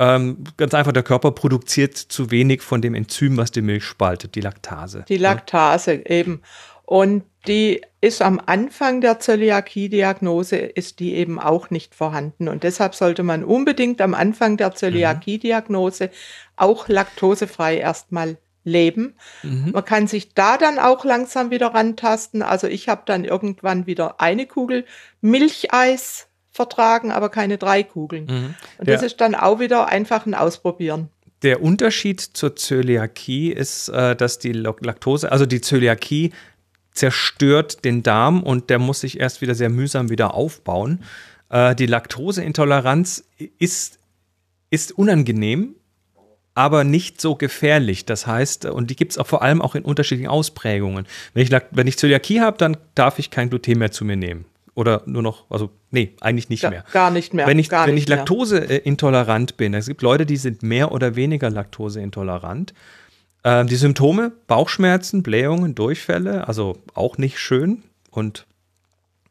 ähm, 0.00 0.38
ganz 0.56 0.72
einfach, 0.72 0.92
der 0.92 1.02
Körper 1.02 1.30
produziert 1.30 1.94
zu 1.94 2.30
wenig 2.30 2.62
von 2.62 2.80
dem 2.80 2.94
Enzym, 2.94 3.36
was 3.36 3.50
die 3.50 3.60
Milch 3.60 3.84
spaltet, 3.84 4.34
die 4.34 4.40
Laktase. 4.40 5.04
Die 5.08 5.18
Laktase 5.18 5.92
ja. 5.92 6.06
eben. 6.06 6.40
Und 6.86 7.24
die 7.46 7.82
ist 8.00 8.22
am 8.22 8.40
Anfang 8.44 9.02
der 9.02 9.20
Zöliakie-Diagnose 9.20 10.56
ist 10.56 11.00
die 11.00 11.14
eben 11.14 11.38
auch 11.38 11.68
nicht 11.68 11.94
vorhanden. 11.94 12.48
Und 12.48 12.62
deshalb 12.62 12.94
sollte 12.94 13.22
man 13.22 13.44
unbedingt 13.44 14.00
am 14.00 14.14
Anfang 14.14 14.56
der 14.56 14.74
Zöliakie-Diagnose 14.74 16.08
auch 16.56 16.88
laktosefrei 16.88 17.76
erstmal 17.76 18.38
leben. 18.64 19.16
Mhm. 19.42 19.72
Man 19.72 19.84
kann 19.84 20.06
sich 20.06 20.32
da 20.32 20.56
dann 20.56 20.78
auch 20.78 21.04
langsam 21.04 21.50
wieder 21.50 21.74
rantasten. 21.74 22.42
Also 22.42 22.68
ich 22.68 22.88
habe 22.88 23.02
dann 23.04 23.26
irgendwann 23.26 23.86
wieder 23.86 24.18
eine 24.18 24.46
Kugel 24.46 24.86
Milcheis 25.20 26.29
vertragen, 26.50 27.10
aber 27.12 27.28
keine 27.28 27.58
drei 27.58 27.82
Kugeln. 27.82 28.26
Mhm. 28.26 28.54
Und 28.78 28.88
das 28.88 29.00
ja. 29.00 29.06
ist 29.06 29.20
dann 29.20 29.34
auch 29.34 29.60
wieder 29.60 29.88
einfach 29.88 30.26
ein 30.26 30.34
Ausprobieren. 30.34 31.08
Der 31.42 31.62
Unterschied 31.62 32.20
zur 32.20 32.56
Zöliakie 32.56 33.50
ist, 33.52 33.88
äh, 33.88 34.14
dass 34.14 34.38
die 34.38 34.52
Laktose, 34.52 35.32
also 35.32 35.46
die 35.46 35.60
Zöliakie 35.60 36.32
zerstört 36.92 37.84
den 37.84 38.02
Darm 38.02 38.42
und 38.42 38.68
der 38.68 38.78
muss 38.78 39.00
sich 39.00 39.20
erst 39.20 39.40
wieder 39.40 39.54
sehr 39.54 39.70
mühsam 39.70 40.10
wieder 40.10 40.34
aufbauen. 40.34 41.02
Äh, 41.48 41.74
die 41.74 41.86
Laktoseintoleranz 41.86 43.24
ist, 43.58 43.98
ist 44.70 44.92
unangenehm, 44.92 45.76
aber 46.54 46.84
nicht 46.84 47.20
so 47.20 47.36
gefährlich. 47.36 48.04
Das 48.04 48.26
heißt, 48.26 48.66
und 48.66 48.90
die 48.90 48.96
gibt 48.96 49.12
es 49.12 49.18
auch 49.18 49.26
vor 49.26 49.40
allem 49.42 49.62
auch 49.62 49.74
in 49.74 49.84
unterschiedlichen 49.84 50.28
Ausprägungen. 50.28 51.06
Wenn 51.32 51.42
ich, 51.42 51.50
wenn 51.70 51.86
ich 51.86 51.96
Zöliakie 51.96 52.40
habe, 52.40 52.58
dann 52.58 52.76
darf 52.94 53.18
ich 53.18 53.30
kein 53.30 53.48
Gluten 53.48 53.78
mehr 53.78 53.92
zu 53.92 54.04
mir 54.04 54.16
nehmen. 54.16 54.44
Oder 54.74 55.02
nur 55.06 55.22
noch, 55.22 55.50
also 55.50 55.70
nee, 55.90 56.14
eigentlich 56.20 56.48
nicht 56.48 56.62
ja, 56.62 56.70
mehr. 56.70 56.84
Gar 56.92 57.10
nicht 57.10 57.34
mehr. 57.34 57.46
Wenn 57.46 57.58
ich, 57.58 57.70
wenn 57.70 57.96
ich 57.96 58.08
laktoseintolerant 58.08 59.56
bin, 59.56 59.74
es 59.74 59.86
gibt 59.86 60.02
Leute, 60.02 60.26
die 60.26 60.36
sind 60.36 60.62
mehr 60.62 60.92
oder 60.92 61.16
weniger 61.16 61.50
laktoseintolerant. 61.50 62.72
Ähm, 63.42 63.66
die 63.66 63.76
Symptome, 63.76 64.32
Bauchschmerzen, 64.46 65.22
Blähungen, 65.22 65.74
Durchfälle, 65.74 66.46
also 66.46 66.78
auch 66.94 67.18
nicht 67.18 67.38
schön. 67.38 67.82
Und 68.10 68.46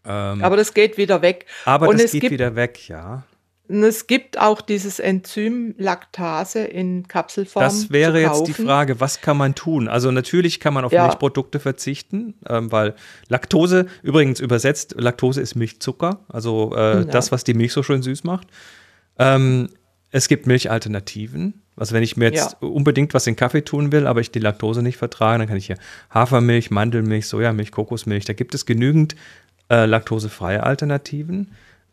ähm, 0.05 0.43
aber 0.43 0.57
das 0.57 0.73
geht 0.73 0.97
wieder 0.97 1.21
weg. 1.21 1.45
Aber 1.65 1.87
und 1.87 2.01
das 2.01 2.11
geht 2.11 2.31
wieder 2.31 2.55
weg, 2.55 2.87
ja. 2.87 3.23
Es 3.71 4.07
gibt 4.07 4.39
auch 4.39 4.61
dieses 4.61 4.99
Enzym 4.99 5.75
Laktase 5.77 6.61
in 6.61 7.07
Kapselform. 7.07 7.63
Das 7.63 7.91
wäre 7.91 8.19
jetzt 8.19 8.47
die 8.47 8.53
Frage, 8.53 8.99
was 8.99 9.21
kann 9.21 9.37
man 9.37 9.53
tun? 9.53 9.87
Also 9.87 10.09
natürlich 10.09 10.59
kann 10.59 10.73
man 10.73 10.85
auf 10.85 10.91
ja. 10.91 11.03
Milchprodukte 11.03 11.59
verzichten, 11.59 12.33
ähm, 12.47 12.71
weil 12.71 12.95
Laktose, 13.27 13.85
übrigens 14.01 14.39
übersetzt, 14.39 14.95
Laktose 14.97 15.39
ist 15.41 15.53
Milchzucker, 15.53 16.21
also 16.29 16.73
äh, 16.75 16.79
ja. 16.79 17.03
das, 17.03 17.31
was 17.31 17.43
die 17.43 17.53
Milch 17.53 17.71
so 17.71 17.83
schön 17.83 18.01
süß 18.01 18.23
macht. 18.23 18.47
Ähm, 19.19 19.69
es 20.09 20.27
gibt 20.27 20.47
Milchalternativen. 20.47 21.61
Also 21.75 21.93
wenn 21.93 22.01
ich 22.01 22.17
mir 22.17 22.25
jetzt 22.25 22.57
ja. 22.59 22.67
unbedingt 22.67 23.13
was 23.13 23.27
in 23.27 23.35
Kaffee 23.35 23.61
tun 23.61 23.91
will, 23.91 24.07
aber 24.07 24.19
ich 24.19 24.31
die 24.31 24.39
Laktose 24.39 24.81
nicht 24.81 24.97
vertrage, 24.97 25.37
dann 25.37 25.47
kann 25.47 25.57
ich 25.57 25.67
hier 25.67 25.77
Hafermilch, 26.11 26.71
Mandelmilch, 26.71 27.27
Sojamilch, 27.27 27.71
Kokosmilch. 27.71 28.25
Da 28.25 28.33
gibt 28.33 28.55
es 28.55 28.65
genügend 28.65 29.15
äh, 29.69 29.85
laktosefreie 29.85 30.63
Alternativen. 30.63 31.51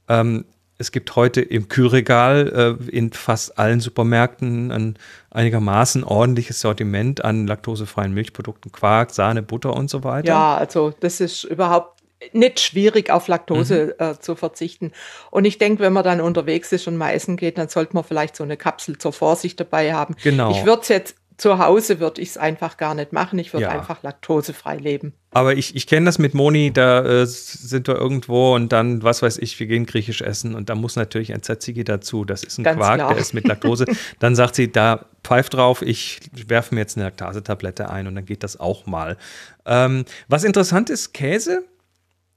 Ähm, 0.09 0.47
es 0.79 0.93
gibt 0.93 1.17
heute 1.17 1.41
im 1.41 1.69
Kühlregal 1.69 2.79
äh, 2.81 2.91
in 2.91 3.13
fast 3.13 3.59
allen 3.59 3.81
Supermärkten 3.81 4.71
ein 4.71 4.99
einigermaßen 5.31 6.05
ordentliches 6.05 6.61
Sortiment 6.61 7.25
an 7.25 7.47
laktosefreien 7.47 8.13
Milchprodukten, 8.13 8.73
Quark, 8.73 9.11
Sahne, 9.11 9.43
Butter 9.43 9.75
und 9.75 9.89
so 9.89 10.05
weiter. 10.05 10.29
Ja, 10.29 10.57
also 10.57 10.93
das 11.01 11.21
ist 11.21 11.45
überhaupt 11.45 11.97
nicht 12.33 12.61
schwierig, 12.61 13.11
auf 13.11 13.29
Laktose 13.29 13.95
mhm. 13.99 14.05
äh, 14.05 14.19
zu 14.19 14.37
verzichten. 14.37 14.93
Und 15.31 15.45
ich 15.45 15.59
denke, 15.59 15.83
wenn 15.83 15.93
man 15.93 16.05
dann 16.05 16.21
unterwegs 16.21 16.73
ist 16.73 16.89
und 16.89 16.97
mal 16.97 17.13
essen 17.13 17.37
geht, 17.37 17.59
dann 17.59 17.69
sollte 17.69 17.95
man 17.95 18.05
vielleicht 18.05 18.37
so 18.37 18.45
eine 18.45 18.57
Kapsel 18.57 18.99
zur 18.99 19.13
Vorsicht 19.13 19.61
dabei 19.61 19.93
haben. 19.93 20.17
Genau. 20.23 20.51
Ich 20.51 20.65
würde 20.65 20.83
es 20.83 20.89
jetzt 20.89 21.17
zu 21.37 21.59
Hause 21.59 22.01
würde 22.01 22.23
ich 22.23 22.31
es 22.31 22.39
einfach 22.39 22.79
gar 22.79 22.95
nicht 22.95 23.13
machen. 23.13 23.39
Ich 23.39 23.53
würde 23.53 23.65
ja. 23.65 23.71
einfach 23.71 24.03
laktosefrei 24.03 24.77
leben. 24.77 25.13
Aber 25.33 25.55
ich, 25.55 25.77
ich 25.77 25.87
kenne 25.87 26.07
das 26.07 26.19
mit 26.19 26.33
Moni, 26.33 26.73
da 26.73 27.05
äh, 27.05 27.27
sind 27.27 27.89
wir 27.89 27.97
irgendwo 27.97 28.55
und 28.55 28.73
dann, 28.73 29.03
was 29.03 29.21
weiß 29.21 29.37
ich, 29.39 29.61
wir 29.61 29.67
gehen 29.67 29.85
griechisch 29.85 30.23
essen 30.23 30.55
und 30.55 30.71
da 30.71 30.75
muss 30.75 30.97
natürlich 30.97 31.35
ein 31.35 31.43
Tzatziki 31.43 31.85
dazu. 31.85 32.25
Das 32.25 32.43
ist 32.43 32.59
ein 32.59 32.65
Ganz 32.65 32.79
Quark, 32.79 32.97
klar. 32.97 33.09
der 33.11 33.19
ist 33.19 33.35
mit 33.35 33.47
Laktose. 33.47 33.85
dann 34.19 34.35
sagt 34.35 34.55
sie, 34.55 34.73
da 34.73 35.05
pfeift 35.23 35.55
drauf, 35.55 35.83
ich 35.83 36.21
werfe 36.47 36.75
mir 36.75 36.81
jetzt 36.81 36.97
eine 36.97 37.05
Laktasetablette 37.05 37.91
ein 37.91 38.07
und 38.07 38.15
dann 38.15 38.25
geht 38.25 38.43
das 38.43 38.59
auch 38.59 38.87
mal. 38.87 39.19
Ähm, 39.67 40.07
was 40.29 40.43
interessant 40.43 40.89
ist, 40.89 41.13
Käse. 41.13 41.65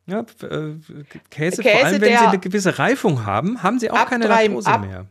Ja, 0.08 0.22
äh, 0.42 0.74
Käse, 1.30 1.62
Käse, 1.62 1.64
vor 1.64 1.86
allem 1.86 2.02
wenn 2.02 2.18
sie 2.18 2.26
eine 2.26 2.40
gewisse 2.40 2.80
Reifung 2.80 3.26
haben, 3.26 3.64
haben 3.64 3.80
sie 3.80 3.92
auch 3.92 4.08
keine 4.08 4.26
drei, 4.26 4.48
Laktose 4.48 4.70
ab, 4.70 4.82
mehr 4.82 5.06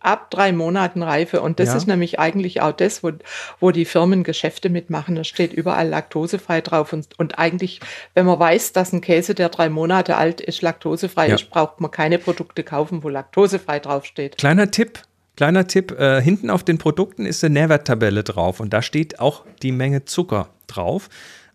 ab 0.00 0.30
drei 0.30 0.52
Monaten 0.52 1.02
Reife. 1.02 1.40
Und 1.40 1.60
das 1.60 1.68
ja. 1.68 1.76
ist 1.76 1.86
nämlich 1.86 2.18
eigentlich 2.18 2.60
auch 2.60 2.72
das, 2.72 3.02
wo, 3.02 3.12
wo 3.60 3.70
die 3.70 3.84
Firmen 3.84 4.24
Geschäfte 4.24 4.70
mitmachen. 4.70 5.14
Da 5.14 5.24
steht 5.24 5.52
überall 5.52 5.88
laktosefrei 5.88 6.60
drauf. 6.60 6.92
Und, 6.92 7.18
und 7.18 7.38
eigentlich, 7.38 7.80
wenn 8.14 8.26
man 8.26 8.38
weiß, 8.38 8.72
dass 8.72 8.92
ein 8.92 9.00
Käse, 9.00 9.34
der 9.34 9.50
drei 9.50 9.68
Monate 9.68 10.16
alt 10.16 10.40
ist, 10.40 10.62
laktosefrei 10.62 11.28
ja. 11.28 11.34
ist, 11.34 11.50
braucht 11.50 11.80
man 11.80 11.90
keine 11.90 12.18
Produkte 12.18 12.64
kaufen, 12.64 13.02
wo 13.04 13.08
laktosefrei 13.08 13.78
draufsteht. 13.78 14.38
Kleiner 14.38 14.70
Tipp. 14.70 15.00
Kleiner 15.36 15.66
Tipp, 15.66 15.92
äh, 15.92 16.20
hinten 16.20 16.50
auf 16.50 16.64
den 16.64 16.76
Produkten 16.76 17.24
ist 17.24 17.42
eine 17.42 17.54
Nährwerttabelle 17.54 18.24
drauf 18.24 18.60
und 18.60 18.74
da 18.74 18.82
steht 18.82 19.20
auch 19.20 19.46
die 19.62 19.72
Menge 19.72 20.04
Zucker 20.04 20.50
drauf. 20.66 21.08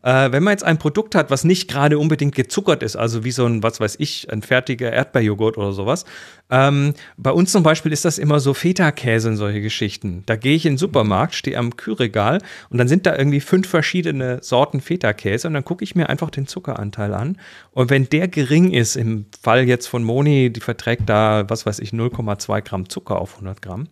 Äh, 0.06 0.32
wenn 0.32 0.44
man 0.44 0.52
jetzt 0.52 0.64
ein 0.64 0.78
Produkt 0.78 1.16
hat, 1.16 1.32
was 1.32 1.44
nicht 1.44 1.68
gerade 1.68 1.98
unbedingt 1.98 2.36
gezuckert 2.36 2.84
ist, 2.84 2.96
also 2.96 3.24
wie 3.24 3.32
so 3.32 3.48
ein, 3.48 3.64
was 3.64 3.80
weiß 3.80 3.96
ich, 3.98 4.32
ein 4.32 4.44
fertiger 4.44 4.94
Erdbeerjoghurt 4.94 5.58
oder 5.58 5.72
sowas. 5.72 6.06
Ähm, 6.52 6.94
bei 7.18 7.32
uns 7.32 7.52
zum 7.52 7.64
Beispiel 7.64 7.92
ist 7.92 8.06
das 8.06 8.20
immer 8.20 8.40
so 8.40 8.54
Feta-Käse 8.54 9.30
und 9.30 9.38
solche 9.38 9.62
Geschichten. 9.62 10.22
Da 10.28 10.36
gehe 10.36 10.56
ich 10.56 10.68
in 10.68 10.74
den 10.74 10.78
Supermarkt, 10.78 11.34
stehe 11.34 11.58
am 11.58 11.76
Kühlregal 11.76 12.40
und 12.70 12.78
dann 12.78 12.88
sind 12.88 13.08
da 13.08 13.18
irgendwie 13.18 13.40
fünf 13.40 13.68
verschiedene 13.68 14.44
Sorten 14.44 14.80
Feta-Käse 14.80 15.48
und 15.48 15.56
dann 15.56 15.66
gucke 15.66 15.84
ich 15.84 15.96
mir 15.96 16.08
einfach 16.08 16.30
den 16.30 16.46
Zuckeranteil 16.46 17.12
an. 17.16 17.40
Und 17.72 17.90
wenn 17.90 18.08
der 18.08 18.28
gering 18.28 18.74
ist, 18.74 18.96
im 18.98 19.26
Fall 19.42 19.68
jetzt 19.68 19.88
von 19.88 20.04
Moni, 20.04 20.54
die 20.54 20.62
verträgt 20.62 21.10
da, 21.10 21.46
was 21.48 21.66
weiß 21.66 21.80
ich, 21.80 21.90
0,2 21.90 22.62
Gramm 22.62 22.90
Zucker 22.90 23.20
auf 23.20 23.34
100 23.38 23.60
Gramm, 23.60 23.88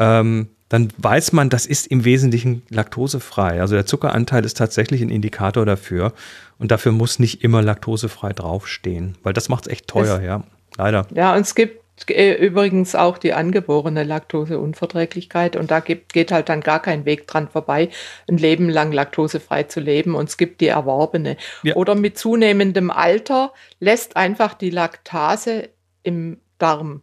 ähm, 0.00 0.48
dann 0.68 0.92
weiß 0.98 1.32
man, 1.32 1.48
das 1.48 1.66
ist 1.66 1.86
im 1.86 2.04
Wesentlichen 2.04 2.62
laktosefrei. 2.70 3.60
Also 3.60 3.74
der 3.74 3.86
Zuckeranteil 3.86 4.44
ist 4.44 4.56
tatsächlich 4.56 5.00
ein 5.00 5.10
Indikator 5.10 5.64
dafür. 5.64 6.12
Und 6.58 6.70
dafür 6.70 6.92
muss 6.92 7.18
nicht 7.18 7.44
immer 7.44 7.62
laktosefrei 7.62 8.32
draufstehen, 8.32 9.16
weil 9.22 9.32
das 9.32 9.48
macht 9.48 9.66
es 9.66 9.72
echt 9.72 9.88
teuer, 9.88 10.18
es, 10.18 10.24
ja. 10.24 10.42
Leider. 10.78 11.06
Ja, 11.14 11.34
und 11.34 11.42
es 11.42 11.54
gibt 11.54 12.10
äh, 12.10 12.34
übrigens 12.34 12.94
auch 12.94 13.18
die 13.18 13.32
angeborene 13.32 14.04
Laktoseunverträglichkeit 14.04 15.56
und 15.56 15.70
da 15.70 15.80
gibt, 15.80 16.12
geht 16.12 16.32
halt 16.32 16.48
dann 16.48 16.60
gar 16.60 16.80
kein 16.80 17.04
Weg 17.04 17.26
dran 17.26 17.48
vorbei, 17.48 17.90
ein 18.28 18.38
Leben 18.38 18.68
lang 18.68 18.92
laktosefrei 18.92 19.64
zu 19.64 19.80
leben 19.80 20.14
und 20.14 20.28
es 20.28 20.36
gibt 20.36 20.60
die 20.60 20.68
erworbene. 20.68 21.36
Ja. 21.62 21.74
Oder 21.76 21.94
mit 21.94 22.18
zunehmendem 22.18 22.90
Alter 22.90 23.52
lässt 23.80 24.16
einfach 24.16 24.54
die 24.54 24.70
Laktase 24.70 25.70
im 26.02 26.40
Darm 26.58 27.02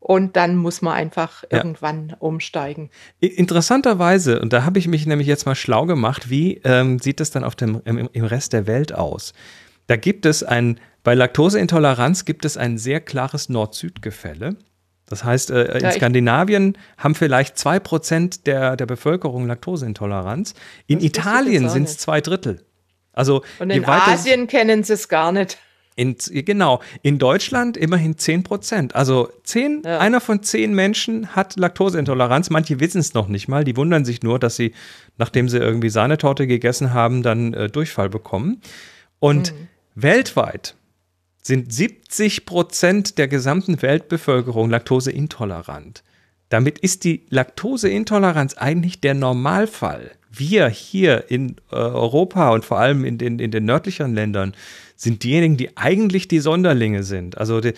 und 0.00 0.36
dann 0.36 0.56
muss 0.56 0.82
man 0.82 0.94
einfach 0.94 1.42
ja. 1.50 1.58
irgendwann 1.58 2.14
umsteigen. 2.18 2.90
Interessanterweise, 3.20 4.40
und 4.40 4.52
da 4.52 4.64
habe 4.64 4.78
ich 4.78 4.88
mich 4.88 5.06
nämlich 5.06 5.26
jetzt 5.26 5.46
mal 5.46 5.54
schlau 5.54 5.86
gemacht, 5.86 6.30
wie 6.30 6.60
ähm, 6.64 6.98
sieht 6.98 7.20
es 7.20 7.30
dann 7.30 7.44
auf 7.44 7.56
dem, 7.56 7.80
im, 7.84 8.08
im 8.12 8.24
Rest 8.24 8.52
der 8.52 8.66
Welt 8.66 8.94
aus? 8.94 9.32
Da 9.86 9.96
gibt 9.96 10.26
es 10.26 10.42
ein, 10.42 10.78
bei 11.02 11.14
Laktoseintoleranz 11.14 12.24
gibt 12.24 12.44
es 12.44 12.56
ein 12.56 12.78
sehr 12.78 13.00
klares 13.00 13.48
Nord-Süd-Gefälle. 13.48 14.56
Das 15.08 15.24
heißt, 15.24 15.50
äh, 15.50 15.78
in 15.78 15.84
ja, 15.84 15.92
Skandinavien 15.92 16.76
haben 16.98 17.14
vielleicht 17.14 17.56
2% 17.56 18.44
der, 18.44 18.76
der 18.76 18.86
Bevölkerung 18.86 19.46
Laktoseintoleranz. 19.46 20.54
In 20.86 21.00
Italien 21.00 21.68
sind 21.70 21.88
es 21.88 21.96
zwei 21.96 22.20
Drittel. 22.20 22.64
Also, 23.12 23.42
Und 23.58 23.70
in 23.70 23.84
Asien 23.84 24.46
kennen 24.46 24.84
sie 24.84 24.92
es 24.92 25.08
gar 25.08 25.32
nicht. 25.32 25.58
In, 25.98 26.14
genau, 26.30 26.80
in 27.02 27.18
Deutschland 27.18 27.76
immerhin 27.76 28.16
10 28.16 28.44
Prozent. 28.44 28.94
Also 28.94 29.30
10, 29.42 29.82
ja. 29.84 29.98
einer 29.98 30.20
von 30.20 30.44
10 30.44 30.72
Menschen 30.72 31.34
hat 31.34 31.58
Laktoseintoleranz. 31.58 32.50
Manche 32.50 32.78
wissen 32.78 33.00
es 33.00 33.14
noch 33.14 33.26
nicht 33.26 33.48
mal. 33.48 33.64
Die 33.64 33.76
wundern 33.76 34.04
sich 34.04 34.22
nur, 34.22 34.38
dass 34.38 34.54
sie, 34.54 34.74
nachdem 35.16 35.48
sie 35.48 35.58
irgendwie 35.58 35.88
Sahnetorte 35.88 36.46
gegessen 36.46 36.94
haben, 36.94 37.24
dann 37.24 37.52
äh, 37.52 37.68
Durchfall 37.68 38.08
bekommen. 38.08 38.60
Und 39.18 39.52
mhm. 39.52 39.68
weltweit 39.96 40.76
sind 41.42 41.72
70 41.72 42.46
Prozent 42.46 43.18
der 43.18 43.26
gesamten 43.26 43.82
Weltbevölkerung 43.82 44.70
laktoseintolerant. 44.70 46.04
Damit 46.48 46.78
ist 46.78 47.02
die 47.02 47.26
Laktoseintoleranz 47.28 48.54
eigentlich 48.54 49.00
der 49.00 49.14
Normalfall. 49.14 50.12
Wir 50.30 50.68
hier 50.68 51.30
in 51.30 51.56
äh, 51.70 51.76
Europa 51.76 52.50
und 52.50 52.64
vor 52.64 52.78
allem 52.78 53.04
in 53.04 53.18
den, 53.18 53.38
in 53.38 53.50
den 53.50 53.64
nördlicheren 53.64 54.14
Ländern 54.14 54.54
sind 54.96 55.22
diejenigen, 55.22 55.56
die 55.56 55.76
eigentlich 55.76 56.28
die 56.28 56.40
Sonderlinge 56.40 57.02
sind. 57.02 57.38
Also 57.38 57.60
die, 57.60 57.72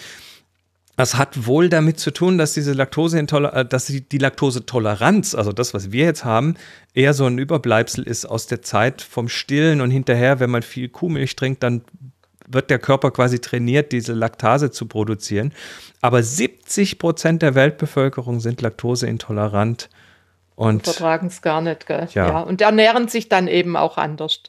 das 0.97 1.17
hat 1.17 1.47
wohl 1.47 1.71
damit 1.71 1.99
zu 1.99 2.11
tun, 2.11 2.37
dass 2.37 2.53
diese 2.53 2.73
Laktoseintoleranz, 2.75 3.57
äh, 3.57 3.65
dass 3.65 3.87
die, 3.87 4.03
die 4.03 4.19
Laktosetoleranz, 4.19 5.35
also 5.35 5.53
das, 5.53 5.73
was 5.73 5.93
wir 5.93 6.05
jetzt 6.05 6.25
haben, 6.25 6.57
eher 6.93 7.15
so 7.15 7.25
ein 7.25 7.39
Überbleibsel 7.39 8.05
ist 8.05 8.27
aus 8.27 8.47
der 8.47 8.63
Zeit 8.63 9.01
vom 9.01 9.29
Stillen 9.29 9.81
und 9.81 9.91
hinterher, 9.91 10.41
wenn 10.41 10.51
man 10.51 10.63
viel 10.63 10.89
Kuhmilch 10.89 11.37
trinkt, 11.37 11.63
dann 11.63 11.83
wird 12.47 12.69
der 12.69 12.79
Körper 12.79 13.13
quasi 13.13 13.39
trainiert, 13.39 13.93
diese 13.93 14.13
Laktase 14.13 14.71
zu 14.71 14.87
produzieren. 14.87 15.53
Aber 16.01 16.23
70 16.23 16.99
Prozent 16.99 17.43
der 17.43 17.55
Weltbevölkerung 17.55 18.41
sind 18.41 18.61
laktoseintolerant. 18.61 19.89
Und 20.61 20.85
vertragen 20.85 21.29
es 21.29 21.41
gar 21.41 21.63
nicht, 21.63 21.87
gell? 21.87 22.07
Ja. 22.13 22.29
ja. 22.29 22.41
Und 22.41 22.61
ernähren 22.61 23.09
sich 23.09 23.31
dann 23.31 23.49
eben 23.49 23.77
auch 23.77 23.97
anders. 23.97 24.43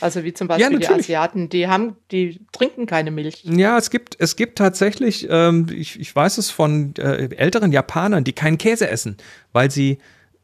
Also 0.00 0.22
wie 0.22 0.32
zum 0.32 0.46
Beispiel 0.46 0.72
ja, 0.72 0.78
die 0.78 0.86
Asiaten, 0.86 1.48
die 1.48 1.66
haben, 1.66 1.96
die 2.12 2.38
trinken 2.52 2.86
keine 2.86 3.10
Milch. 3.10 3.42
Ja, 3.42 3.76
es 3.76 3.90
gibt, 3.90 4.14
es 4.20 4.36
gibt 4.36 4.58
tatsächlich, 4.58 5.26
ähm, 5.28 5.66
ich, 5.74 5.98
ich 5.98 6.14
weiß 6.14 6.38
es 6.38 6.50
von 6.50 6.94
äh, 6.98 7.34
älteren 7.34 7.72
Japanern, 7.72 8.22
die 8.22 8.32
keinen 8.32 8.58
Käse 8.58 8.88
essen, 8.88 9.16
weil 9.52 9.72
sie, 9.72 9.98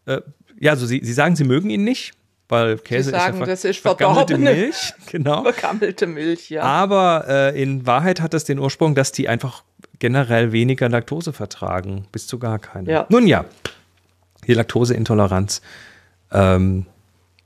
äh, 0.07 0.23
ja, 0.59 0.73
also 0.73 0.87
sie, 0.87 1.01
sie 1.05 1.13
sagen, 1.13 1.37
sie 1.37 1.45
mögen 1.45 1.71
ihn 1.71 1.85
nicht, 1.85 2.15
weil 2.49 2.79
Käse 2.79 3.05
Sie 3.05 3.11
sagen, 3.13 3.35
ist 3.35 3.41
ja 3.41 3.47
das 3.47 3.65
ist 3.65 3.79
vergammelte 3.79 4.39
Milch, 4.39 4.93
genau. 5.13 5.45
Vergammelte 5.45 6.09
Milch, 6.09 6.51
ja. 6.51 6.65
Aber 6.65 7.27
äh, 7.29 7.63
in 7.63 7.87
Wahrheit 7.87 8.21
hat 8.21 8.35
das 8.35 8.43
den 8.43 8.59
Ursprung, 8.59 8.97
dass 8.97 9.13
die 9.13 9.29
einfach 9.29 9.63
generell 10.01 10.51
weniger 10.51 10.89
Laktose 10.89 11.33
vertragen, 11.33 12.09
bis 12.11 12.27
zu 12.27 12.41
gar 12.41 12.59
keine. 12.59 12.91
Ja. 12.91 13.07
Nun 13.09 13.29
ja, 13.29 13.45
die 14.47 14.55
Laktoseintoleranz 14.55 15.63
ähm, 16.33 16.87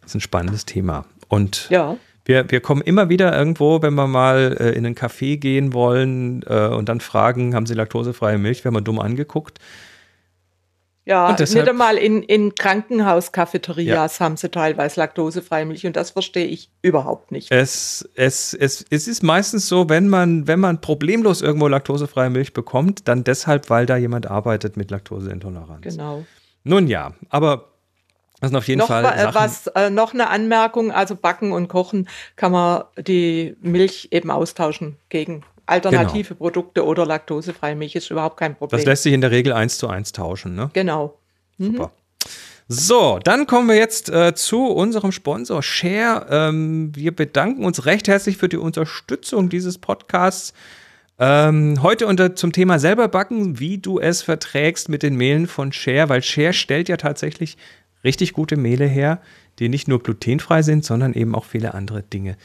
ist 0.04 0.14
ein 0.14 0.20
spannendes 0.20 0.64
Thema. 0.64 1.04
Und 1.28 1.68
ja. 1.70 1.96
wir, 2.24 2.50
wir 2.50 2.60
kommen 2.60 2.82
immer 2.82 3.08
wieder 3.08 3.36
irgendwo, 3.36 3.82
wenn 3.82 3.94
wir 3.94 4.06
mal 4.06 4.56
äh, 4.58 4.70
in 4.70 4.86
einen 4.86 4.94
Café 4.94 5.36
gehen 5.36 5.72
wollen 5.72 6.42
äh, 6.46 6.68
und 6.68 6.88
dann 6.88 7.00
fragen, 7.00 7.54
haben 7.54 7.66
Sie 7.66 7.74
laktosefreie 7.74 8.38
Milch, 8.38 8.64
werden 8.64 8.74
wir 8.74 8.80
dumm 8.80 9.00
angeguckt. 9.00 9.58
Ja, 11.08 11.32
deshalb, 11.34 11.66
nicht 11.66 11.70
einmal 11.70 11.98
in, 11.98 12.24
in 12.24 12.56
Krankenhaus-Cafeterias 12.56 14.18
ja. 14.18 14.24
haben 14.24 14.36
sie 14.36 14.48
teilweise 14.48 14.98
laktosefreie 14.98 15.64
Milch 15.64 15.86
und 15.86 15.94
das 15.94 16.10
verstehe 16.10 16.46
ich 16.46 16.68
überhaupt 16.82 17.30
nicht. 17.30 17.52
Es, 17.52 18.08
es, 18.16 18.52
es, 18.54 18.84
es 18.90 19.06
ist 19.06 19.22
meistens 19.22 19.68
so, 19.68 19.88
wenn 19.88 20.08
man, 20.08 20.48
wenn 20.48 20.58
man 20.58 20.80
problemlos 20.80 21.42
irgendwo 21.42 21.68
laktosefreie 21.68 22.28
Milch 22.28 22.52
bekommt, 22.52 23.06
dann 23.06 23.22
deshalb, 23.22 23.70
weil 23.70 23.86
da 23.86 23.96
jemand 23.96 24.28
arbeitet 24.28 24.76
mit 24.76 24.90
Laktoseintoleranz. 24.90 25.82
Genau. 25.82 26.26
Nun 26.66 26.88
ja, 26.88 27.12
aber 27.28 27.68
das 28.40 28.50
sind 28.50 28.56
auf 28.56 28.68
jeden 28.68 28.80
noch 28.80 28.88
Fall. 28.88 29.04
Sachen. 29.04 29.34
Was, 29.34 29.66
äh, 29.68 29.88
noch 29.88 30.12
eine 30.12 30.28
Anmerkung: 30.28 30.90
Also 30.90 31.14
backen 31.14 31.52
und 31.52 31.68
kochen 31.68 32.08
kann 32.34 32.52
man 32.52 32.84
die 32.98 33.56
Milch 33.60 34.08
eben 34.10 34.30
austauschen 34.30 34.96
gegen 35.08 35.44
alternative 35.66 36.34
genau. 36.34 36.38
Produkte 36.38 36.84
oder 36.84 37.06
laktosefreie 37.06 37.76
Milch 37.76 37.94
ist 37.94 38.10
überhaupt 38.10 38.36
kein 38.36 38.56
Problem. 38.56 38.78
Das 38.78 38.86
lässt 38.86 39.04
sich 39.04 39.12
in 39.12 39.20
der 39.20 39.30
Regel 39.30 39.52
eins 39.52 39.78
zu 39.78 39.88
eins 39.88 40.12
tauschen, 40.12 40.54
ne? 40.54 40.70
Genau. 40.72 41.18
Mhm. 41.58 41.72
Super. 41.72 41.92
So, 42.68 43.20
dann 43.22 43.46
kommen 43.46 43.68
wir 43.68 43.76
jetzt 43.76 44.10
äh, 44.10 44.34
zu 44.34 44.66
unserem 44.66 45.12
Sponsor 45.12 45.62
Share. 45.62 46.26
Ähm, 46.28 46.90
wir 46.96 47.14
bedanken 47.14 47.64
uns 47.64 47.86
recht 47.86 48.08
herzlich 48.08 48.38
für 48.38 48.48
die 48.48 48.56
Unterstützung 48.56 49.48
dieses 49.48 49.78
Podcasts. 49.78 50.52
Ähm, 51.18 51.82
heute 51.82 52.06
unter, 52.06 52.36
zum 52.36 52.52
Thema 52.52 52.78
selber 52.78 53.08
backen, 53.08 53.58
wie 53.58 53.78
du 53.78 53.98
es 53.98 54.22
verträgst 54.22 54.88
mit 54.88 55.02
den 55.02 55.16
Mehlen 55.16 55.46
von 55.46 55.72
Share, 55.72 56.08
weil 56.08 56.22
Share 56.22 56.52
stellt 56.52 56.88
ja 56.88 56.98
tatsächlich 56.98 57.56
richtig 58.04 58.34
gute 58.34 58.56
Mehle 58.56 58.86
her, 58.86 59.20
die 59.58 59.70
nicht 59.70 59.88
nur 59.88 60.02
glutenfrei 60.02 60.60
sind, 60.62 60.84
sondern 60.84 61.14
eben 61.14 61.34
auch 61.34 61.46
viele 61.46 61.72
andere 61.72 62.02
Dinge 62.02 62.36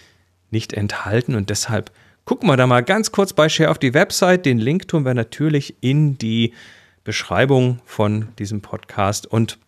nicht 0.51 0.71
enthalten. 0.71 1.35
Und 1.35 1.49
deshalb 1.49 1.91
gucken 2.23 2.47
wir 2.47 2.55
da 2.55 2.65
mal 2.65 2.81
ganz 2.81 3.11
kurz 3.11 3.33
bei 3.33 3.49
Share 3.49 3.69
auf 3.69 3.77
die 3.77 3.93
Website. 3.93 4.45
Den 4.45 4.57
Link 4.57 4.87
tun 4.87 5.03
wir 5.03 5.13
natürlich 5.13 5.75
in 5.81 6.17
die 6.17 6.53
Beschreibung 7.03 7.79
von 7.85 8.29
diesem 8.39 8.61
Podcast. 8.61 9.27
Und 9.27 9.59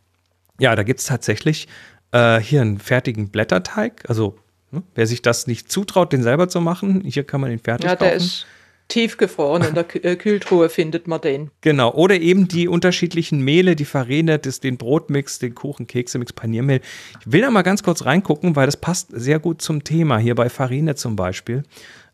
ja, 0.59 0.75
da 0.77 0.83
gibt 0.83 1.01
es 1.01 1.07
tatsächlich 1.07 1.67
äh, 2.11 2.39
hier 2.39 2.61
einen 2.61 2.79
fertigen 2.79 3.29
Blätterteig. 3.29 4.03
Also 4.07 4.37
ne, 4.71 4.81
wer 4.95 5.07
sich 5.07 5.21
das 5.21 5.45
nicht 5.45 5.69
zutraut, 5.69 6.13
den 6.13 6.23
selber 6.23 6.47
zu 6.47 6.61
machen, 6.61 7.01
hier 7.01 7.25
kann 7.25 7.41
man 7.41 7.49
den 7.49 7.59
fertig 7.59 7.89
ja, 7.89 7.97
der 7.97 8.11
kaufen. 8.11 8.25
Ist 8.25 8.45
tiefgefroren 8.93 9.63
in 9.63 9.73
der 9.73 10.05
äh, 10.05 10.15
Kühltruhe 10.15 10.69
findet 10.69 11.07
man 11.07 11.19
den. 11.19 11.49
Genau, 11.61 11.91
oder 11.93 12.19
eben 12.19 12.47
die 12.47 12.67
unterschiedlichen 12.67 13.39
Mehle, 13.41 13.75
die 13.75 13.85
Farine, 13.85 14.37
das, 14.37 14.59
den 14.59 14.77
Brotmix, 14.77 15.39
den 15.39 15.55
Kuchen, 15.55 15.87
Keksemix, 15.87 16.31
Paniermehl. 16.31 16.79
Ich 17.19 17.31
will 17.31 17.41
da 17.41 17.49
mal 17.49 17.63
ganz 17.63 17.81
kurz 17.81 18.05
reingucken, 18.05 18.55
weil 18.55 18.67
das 18.67 18.77
passt 18.77 19.09
sehr 19.11 19.39
gut 19.39 19.63
zum 19.63 19.83
Thema, 19.83 20.19
hier 20.19 20.35
bei 20.35 20.47
Farine 20.47 20.93
zum 20.93 21.15
Beispiel. 21.15 21.63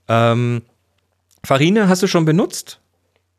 Ähm, 0.08 0.62
Farine 1.44 1.90
hast 1.90 2.02
du 2.02 2.08
schon 2.08 2.24
benutzt? 2.24 2.79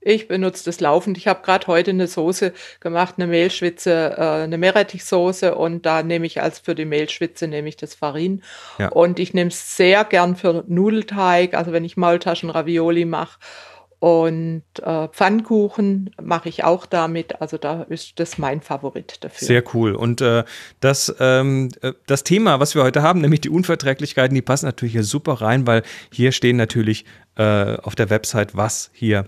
Ich 0.02 0.28
benutze 0.28 0.64
das 0.64 0.80
laufend. 0.80 1.18
Ich 1.18 1.28
habe 1.28 1.42
gerade 1.42 1.66
heute 1.66 1.90
eine 1.90 2.06
Soße 2.06 2.52
gemacht, 2.80 3.16
eine 3.18 3.26
Mehlschwitze, 3.26 4.14
äh, 4.16 4.42
eine 4.44 4.56
Meerrettichsoße 4.56 5.54
und 5.54 5.84
da 5.84 6.02
nehme 6.02 6.26
ich 6.26 6.40
als 6.40 6.58
für 6.58 6.74
die 6.74 6.86
Mehlschwitze 6.86 7.48
nehme 7.48 7.68
ich 7.68 7.76
das 7.76 7.94
Farin. 7.94 8.42
Ja. 8.78 8.88
Und 8.88 9.18
ich 9.18 9.34
nehme 9.34 9.48
es 9.48 9.76
sehr 9.76 10.04
gern 10.04 10.36
für 10.36 10.64
Nudelteig, 10.66 11.54
also 11.54 11.72
wenn 11.72 11.84
ich 11.84 11.98
Maultaschen 11.98 12.48
Ravioli 12.48 13.04
mache. 13.04 13.38
Und 13.98 14.62
äh, 14.82 15.08
Pfannkuchen 15.08 16.08
mache 16.22 16.48
ich 16.48 16.64
auch 16.64 16.86
damit. 16.86 17.42
Also 17.42 17.58
da 17.58 17.82
ist 17.82 18.18
das 18.18 18.38
mein 18.38 18.62
Favorit 18.62 19.22
dafür. 19.22 19.46
Sehr 19.46 19.62
cool. 19.74 19.94
Und 19.94 20.22
äh, 20.22 20.44
das, 20.80 21.14
ähm, 21.20 21.68
äh, 21.82 21.92
das 22.06 22.24
Thema, 22.24 22.60
was 22.60 22.74
wir 22.74 22.82
heute 22.82 23.02
haben, 23.02 23.20
nämlich 23.20 23.42
die 23.42 23.50
Unverträglichkeiten, 23.50 24.34
die 24.34 24.40
passen 24.40 24.64
natürlich 24.64 24.92
hier 24.92 25.04
super 25.04 25.34
rein, 25.34 25.66
weil 25.66 25.82
hier 26.10 26.32
stehen 26.32 26.56
natürlich 26.56 27.04
äh, 27.36 27.76
auf 27.76 27.94
der 27.94 28.08
Website, 28.08 28.56
was 28.56 28.90
hier 28.94 29.26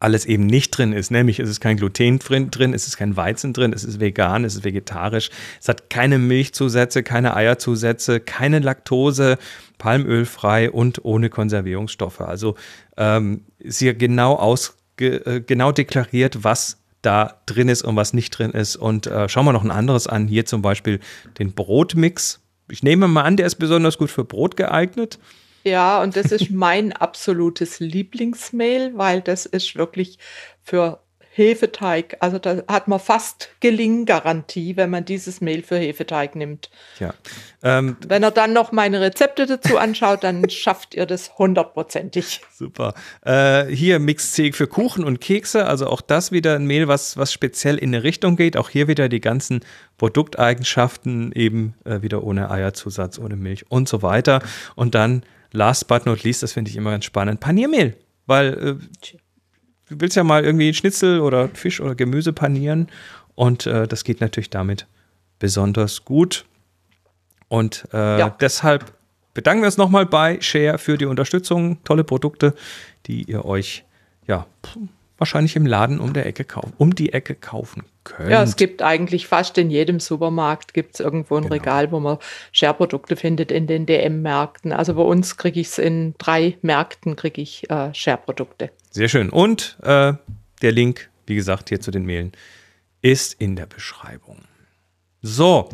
alles 0.00 0.24
eben 0.24 0.46
nicht 0.46 0.70
drin 0.70 0.92
ist. 0.92 1.10
Nämlich 1.10 1.38
es 1.38 1.48
ist 1.48 1.60
kein 1.60 1.76
Gluten 1.76 2.18
drin, 2.18 2.74
es 2.74 2.86
ist 2.86 2.96
kein 2.96 3.16
Weizen 3.16 3.52
drin, 3.52 3.72
es 3.72 3.84
ist 3.84 4.00
vegan, 4.00 4.44
es 4.44 4.56
ist 4.56 4.64
vegetarisch, 4.64 5.30
es 5.60 5.68
hat 5.68 5.90
keine 5.90 6.18
Milchzusätze, 6.18 7.02
keine 7.02 7.36
Eierzusätze, 7.36 8.18
keine 8.18 8.58
Laktose, 8.58 9.38
palmölfrei 9.78 10.70
und 10.70 11.04
ohne 11.04 11.28
Konservierungsstoffe. 11.28 12.22
Also 12.22 12.56
ähm, 12.96 13.44
ist 13.58 13.78
hier 13.78 13.94
genau 13.94 14.34
aus, 14.34 14.76
äh, 14.98 15.40
genau 15.42 15.70
deklariert, 15.70 16.42
was 16.42 16.78
da 17.02 17.40
drin 17.46 17.68
ist 17.68 17.82
und 17.82 17.96
was 17.96 18.12
nicht 18.12 18.30
drin 18.30 18.50
ist. 18.50 18.76
Und 18.76 19.06
äh, 19.06 19.28
schauen 19.28 19.44
wir 19.44 19.52
noch 19.52 19.64
ein 19.64 19.70
anderes 19.70 20.06
an. 20.06 20.28
Hier 20.28 20.46
zum 20.46 20.62
Beispiel 20.62 21.00
den 21.38 21.52
Brotmix. 21.52 22.40
Ich 22.70 22.82
nehme 22.82 23.08
mal 23.08 23.22
an, 23.22 23.36
der 23.36 23.46
ist 23.46 23.56
besonders 23.56 23.98
gut 23.98 24.10
für 24.10 24.24
Brot 24.24 24.56
geeignet. 24.56 25.18
Ja, 25.64 26.02
und 26.02 26.16
das 26.16 26.32
ist 26.32 26.50
mein 26.50 26.92
absolutes 26.92 27.80
Lieblingsmail, 27.80 28.92
weil 28.96 29.20
das 29.20 29.46
ist 29.46 29.76
wirklich 29.76 30.18
für 30.62 31.00
Hefeteig. 31.32 32.16
Also 32.20 32.38
da 32.38 32.62
hat 32.66 32.88
man 32.88 32.98
fast 32.98 33.50
Gelinggarantie, 33.60 34.76
wenn 34.76 34.90
man 34.90 35.04
dieses 35.04 35.40
Mehl 35.40 35.62
für 35.62 35.78
Hefeteig 35.78 36.34
nimmt. 36.34 36.70
Ja. 36.98 37.14
Ähm, 37.62 37.96
wenn 38.06 38.24
er 38.24 38.32
dann 38.32 38.52
noch 38.52 38.72
meine 38.72 39.00
Rezepte 39.00 39.46
dazu 39.46 39.78
anschaut, 39.78 40.24
dann 40.24 40.50
schafft 40.50 40.94
ihr 40.96 41.06
das 41.06 41.38
hundertprozentig. 41.38 42.40
Super. 42.52 42.94
Äh, 43.24 43.66
hier 43.66 44.00
Mixzeg 44.00 44.56
für 44.56 44.66
Kuchen 44.66 45.04
und 45.04 45.20
Kekse. 45.20 45.66
Also 45.66 45.86
auch 45.86 46.00
das 46.00 46.32
wieder 46.32 46.56
ein 46.56 46.66
Mehl, 46.66 46.88
was, 46.88 47.16
was 47.16 47.32
speziell 47.32 47.78
in 47.78 47.94
eine 47.94 48.02
Richtung 48.02 48.34
geht. 48.34 48.56
Auch 48.56 48.68
hier 48.68 48.88
wieder 48.88 49.08
die 49.08 49.20
ganzen 49.20 49.60
Produkteigenschaften, 49.98 51.30
eben 51.32 51.74
äh, 51.84 52.02
wieder 52.02 52.24
ohne 52.24 52.50
Eierzusatz, 52.50 53.20
ohne 53.20 53.36
Milch 53.36 53.70
und 53.70 53.88
so 53.88 54.02
weiter. 54.02 54.42
Und 54.74 54.96
dann 54.96 55.22
last 55.52 55.88
but 55.88 56.06
not 56.06 56.22
least, 56.22 56.42
das 56.42 56.52
finde 56.52 56.70
ich 56.70 56.76
immer 56.76 56.90
ganz 56.90 57.04
spannend, 57.04 57.40
Paniermehl. 57.40 57.96
Weil 58.26 58.54
äh, 58.54 58.74
du 59.88 60.00
willst 60.00 60.16
ja 60.16 60.24
mal 60.24 60.44
irgendwie 60.44 60.72
Schnitzel 60.72 61.20
oder 61.20 61.48
Fisch 61.48 61.80
oder 61.80 61.94
Gemüse 61.94 62.32
panieren 62.32 62.88
und 63.34 63.66
äh, 63.66 63.88
das 63.88 64.04
geht 64.04 64.20
natürlich 64.20 64.50
damit 64.50 64.86
besonders 65.38 66.04
gut. 66.04 66.44
Und 67.48 67.88
äh, 67.92 68.18
ja. 68.18 68.30
deshalb 68.40 68.92
bedanken 69.34 69.62
wir 69.62 69.66
uns 69.66 69.76
nochmal 69.76 70.06
bei 70.06 70.40
Share 70.40 70.78
für 70.78 70.96
die 70.96 71.06
Unterstützung. 71.06 71.82
Tolle 71.82 72.04
Produkte, 72.04 72.54
die 73.06 73.24
ihr 73.24 73.44
euch 73.44 73.84
ja 74.26 74.46
wahrscheinlich 75.20 75.54
im 75.54 75.66
Laden 75.66 76.00
um, 76.00 76.12
der 76.14 76.26
Ecke 76.26 76.44
kaufen, 76.44 76.72
um 76.78 76.94
die 76.94 77.12
Ecke 77.12 77.34
kaufen 77.34 77.84
könnt. 78.04 78.30
Ja, 78.30 78.42
es 78.42 78.56
gibt 78.56 78.82
eigentlich 78.82 79.26
fast 79.26 79.58
in 79.58 79.70
jedem 79.70 80.00
Supermarkt 80.00 80.72
gibt 80.74 80.94
es 80.94 81.00
irgendwo 81.00 81.36
ein 81.36 81.42
genau. 81.42 81.54
Regal, 81.54 81.92
wo 81.92 82.00
man 82.00 82.18
Share-Produkte 82.52 83.16
findet 83.16 83.52
in 83.52 83.66
den 83.66 83.86
DM-Märkten. 83.86 84.72
Also 84.72 84.94
bei 84.94 85.02
uns 85.02 85.36
kriege 85.36 85.60
ich 85.60 85.68
es 85.68 85.78
in 85.78 86.14
drei 86.18 86.56
Märkten, 86.62 87.16
kriege 87.16 87.42
ich 87.42 87.68
äh, 87.70 87.92
Share-Produkte. 87.94 88.70
Sehr 88.90 89.08
schön. 89.08 89.28
Und 89.28 89.76
äh, 89.82 90.14
der 90.62 90.72
Link, 90.72 91.10
wie 91.26 91.34
gesagt, 91.34 91.68
hier 91.68 91.80
zu 91.80 91.90
den 91.90 92.06
Mailen 92.06 92.32
ist 93.02 93.34
in 93.34 93.56
der 93.56 93.66
Beschreibung. 93.66 94.38
So, 95.22 95.68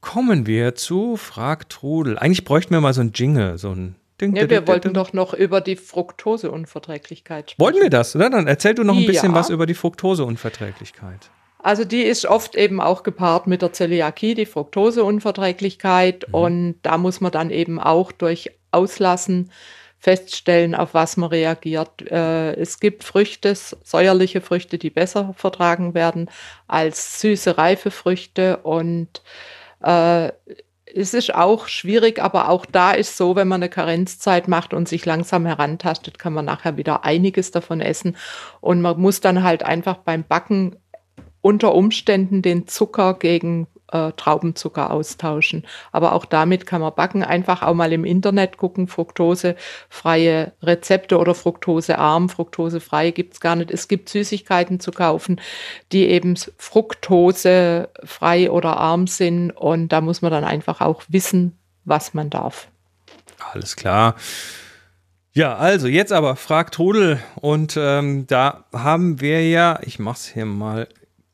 kommen 0.00 0.46
wir 0.46 0.74
zu 0.74 1.16
Frag 1.16 1.68
Trudel. 1.68 2.18
Eigentlich 2.18 2.44
bräuchten 2.44 2.72
wir 2.72 2.80
mal 2.80 2.94
so 2.94 3.02
ein 3.02 3.12
Jingle, 3.14 3.58
so 3.58 3.72
ein 3.72 3.96
Ding, 4.20 4.36
ja, 4.36 4.48
wir 4.48 4.66
wollten 4.66 4.92
doch 4.92 5.12
noch 5.12 5.34
über 5.34 5.60
die 5.60 5.76
Fructoseunverträglichkeit 5.76 7.52
sprechen. 7.52 7.64
Wollten 7.64 7.82
wir 7.82 7.90
das? 7.90 8.14
Oder? 8.14 8.30
Dann 8.30 8.46
erzähl 8.46 8.74
du 8.74 8.84
noch 8.84 8.96
ein 8.96 9.06
bisschen 9.06 9.32
ja. 9.32 9.38
was 9.38 9.50
über 9.50 9.66
die 9.66 9.74
Fructoseunverträglichkeit. 9.74 11.30
Also 11.62 11.84
die 11.84 12.02
ist 12.02 12.26
oft 12.26 12.54
eben 12.54 12.80
auch 12.80 13.02
gepaart 13.02 13.46
mit 13.46 13.62
der 13.62 13.72
Zöliakie, 13.72 14.34
die 14.34 14.46
Fructoseunverträglichkeit. 14.46 16.26
Mhm. 16.28 16.34
Und 16.34 16.74
da 16.82 16.98
muss 16.98 17.20
man 17.20 17.32
dann 17.32 17.50
eben 17.50 17.78
auch 17.78 18.12
durch 18.12 18.50
Auslassen 18.70 19.50
feststellen, 19.98 20.74
auf 20.74 20.94
was 20.94 21.18
man 21.18 21.28
reagiert. 21.28 22.10
Äh, 22.10 22.54
es 22.54 22.80
gibt 22.80 23.04
Früchte, 23.04 23.54
säuerliche 23.54 24.40
Früchte, 24.40 24.78
die 24.78 24.88
besser 24.88 25.34
vertragen 25.36 25.92
werden 25.94 26.30
als 26.66 27.20
süße, 27.20 27.58
reife 27.58 27.90
Früchte. 27.90 28.58
Und 28.58 29.22
äh, 29.82 30.32
es 30.94 31.14
ist 31.14 31.34
auch 31.34 31.68
schwierig, 31.68 32.20
aber 32.20 32.48
auch 32.48 32.66
da 32.66 32.92
ist 32.92 33.16
so, 33.16 33.36
wenn 33.36 33.48
man 33.48 33.62
eine 33.62 33.68
Karenzzeit 33.68 34.48
macht 34.48 34.74
und 34.74 34.88
sich 34.88 35.04
langsam 35.06 35.46
herantastet, 35.46 36.18
kann 36.18 36.32
man 36.32 36.44
nachher 36.44 36.76
wieder 36.76 37.04
einiges 37.04 37.50
davon 37.50 37.80
essen. 37.80 38.16
Und 38.60 38.80
man 38.80 39.00
muss 39.00 39.20
dann 39.20 39.42
halt 39.42 39.62
einfach 39.62 39.98
beim 39.98 40.24
Backen 40.24 40.76
unter 41.42 41.74
Umständen 41.74 42.42
den 42.42 42.66
Zucker 42.66 43.14
gegen 43.14 43.66
äh, 43.92 44.12
Traubenzucker 44.12 44.90
austauschen. 44.90 45.66
Aber 45.92 46.12
auch 46.12 46.24
damit 46.24 46.66
kann 46.66 46.80
man 46.80 46.94
backen. 46.94 47.22
Einfach 47.22 47.62
auch 47.62 47.74
mal 47.74 47.92
im 47.92 48.04
Internet 48.04 48.56
gucken, 48.56 48.88
fruktosefreie 48.88 50.52
Rezepte 50.62 51.18
oder 51.18 51.34
fruktosearm. 51.34 52.28
Fruktosefrei 52.28 53.10
gibt 53.10 53.34
es 53.34 53.40
gar 53.40 53.56
nicht. 53.56 53.70
Es 53.70 53.88
gibt 53.88 54.08
Süßigkeiten 54.08 54.80
zu 54.80 54.92
kaufen, 54.92 55.40
die 55.92 56.06
eben 56.08 56.36
fruktosefrei 56.56 58.50
oder 58.50 58.76
arm 58.76 59.06
sind. 59.06 59.50
Und 59.50 59.88
da 59.88 60.00
muss 60.00 60.22
man 60.22 60.30
dann 60.30 60.44
einfach 60.44 60.80
auch 60.80 61.02
wissen, 61.08 61.58
was 61.84 62.14
man 62.14 62.30
darf. 62.30 62.68
Alles 63.52 63.76
klar. 63.76 64.14
Ja, 65.32 65.56
also 65.56 65.86
jetzt 65.86 66.12
aber 66.12 66.34
fragt 66.34 66.74
Trudel 66.74 67.20
und 67.36 67.76
ähm, 67.78 68.26
da 68.26 68.64
haben 68.72 69.20
wir 69.20 69.48
ja, 69.48 69.78
ich 69.82 70.00
mach's 70.00 70.26
hier 70.26 70.44
mal 70.44 70.88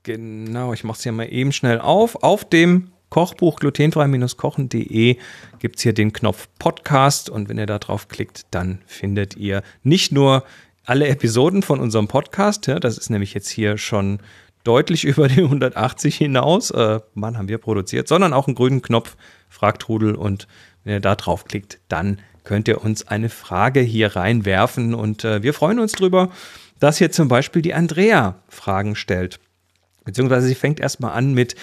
genau, 0.07 0.73
ich 0.73 0.85
mach's 0.85 1.03
hier 1.03 1.11
mal 1.11 1.25
eben 1.25 1.51
schnell 1.51 1.81
auf, 1.81 2.23
auf 2.23 2.49
dem 2.49 2.93
Kochbuch 3.11 3.59
glutenfrei-kochen.de 3.59 5.17
gibt 5.59 5.77
es 5.77 5.83
hier 5.83 5.93
den 5.93 6.13
Knopf 6.13 6.49
Podcast 6.61 7.29
und 7.29 7.49
wenn 7.49 7.59
ihr 7.59 7.67
da 7.67 7.81
drauf 7.81 8.07
klickt, 8.07 8.47
dann 8.53 8.83
findet 8.87 9.37
ihr 9.37 9.63
nicht 9.83 10.13
nur 10.13 10.45
alle 10.85 11.09
Episoden 11.09 11.63
von 11.63 11.81
unserem 11.81 12.07
Podcast, 12.07 12.69
ja, 12.69 12.79
das 12.79 12.99
ist 12.99 13.11
nämlich 13.11 13.35
jetzt 13.35 13.49
hier 13.49 13.79
schon 13.79 14.21
deutlich 14.63 15.05
über 15.05 15.27
die 15.27 15.43
180 15.43 16.17
hinaus, 16.17 16.71
äh, 16.71 17.01
wann 17.17 17.37
haben 17.37 17.49
wir 17.49 17.59
produziert, 17.59 18.07
sondern 18.07 18.33
auch 18.33 18.47
einen 18.47 18.55
grünen 18.55 18.83
Knopf, 18.83 19.17
fragt 19.49 19.83
Trudel 19.83 20.15
und 20.15 20.47
wenn 20.85 20.95
ihr 20.95 21.01
da 21.01 21.17
drauf 21.17 21.47
klickt, 21.47 21.81
dann 21.89 22.21
könnt 22.45 22.69
ihr 22.69 22.85
uns 22.85 23.09
eine 23.09 23.29
Frage 23.29 23.81
hier 23.81 24.15
reinwerfen. 24.15 24.95
Und 24.95 25.25
äh, 25.25 25.43
wir 25.43 25.53
freuen 25.53 25.81
uns 25.81 25.93
drüber, 25.93 26.31
dass 26.79 26.99
hier 26.99 27.11
zum 27.11 27.27
Beispiel 27.27 27.61
die 27.61 27.75
Andrea 27.75 28.37
Fragen 28.49 28.95
stellt. 28.95 29.41
Beziehungsweise 30.07 30.47
sie 30.47 30.55
fängt 30.55 30.81
erstmal 30.81 31.13
an 31.13 31.35
mit, 31.35 31.57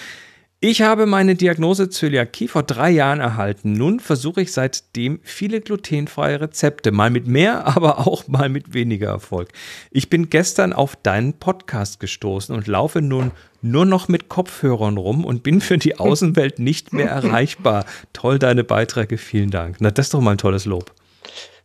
ich 0.66 0.80
habe 0.80 1.04
meine 1.04 1.34
Diagnose 1.34 1.90
Zöliakie 1.90 2.48
vor 2.48 2.62
drei 2.62 2.88
Jahren 2.88 3.20
erhalten. 3.20 3.72
Nun 3.72 4.00
versuche 4.00 4.40
ich 4.40 4.50
seitdem 4.50 5.20
viele 5.22 5.60
glutenfreie 5.60 6.40
Rezepte, 6.40 6.90
mal 6.90 7.10
mit 7.10 7.26
mehr, 7.26 7.66
aber 7.76 8.06
auch 8.06 8.28
mal 8.28 8.48
mit 8.48 8.72
weniger 8.72 9.08
Erfolg. 9.08 9.50
Ich 9.90 10.08
bin 10.08 10.30
gestern 10.30 10.72
auf 10.72 10.96
deinen 10.96 11.34
Podcast 11.34 12.00
gestoßen 12.00 12.54
und 12.54 12.66
laufe 12.66 13.02
nun 13.02 13.32
nur 13.60 13.84
noch 13.84 14.08
mit 14.08 14.30
Kopfhörern 14.30 14.96
rum 14.96 15.26
und 15.26 15.42
bin 15.42 15.60
für 15.60 15.76
die 15.76 15.98
Außenwelt 15.98 16.58
nicht 16.58 16.94
mehr 16.94 17.10
erreichbar. 17.10 17.84
Toll, 18.14 18.38
deine 18.38 18.64
Beiträge, 18.64 19.18
vielen 19.18 19.50
Dank. 19.50 19.76
Na, 19.80 19.90
das 19.90 20.06
ist 20.06 20.14
doch 20.14 20.22
mal 20.22 20.30
ein 20.30 20.38
tolles 20.38 20.64
Lob. 20.64 20.94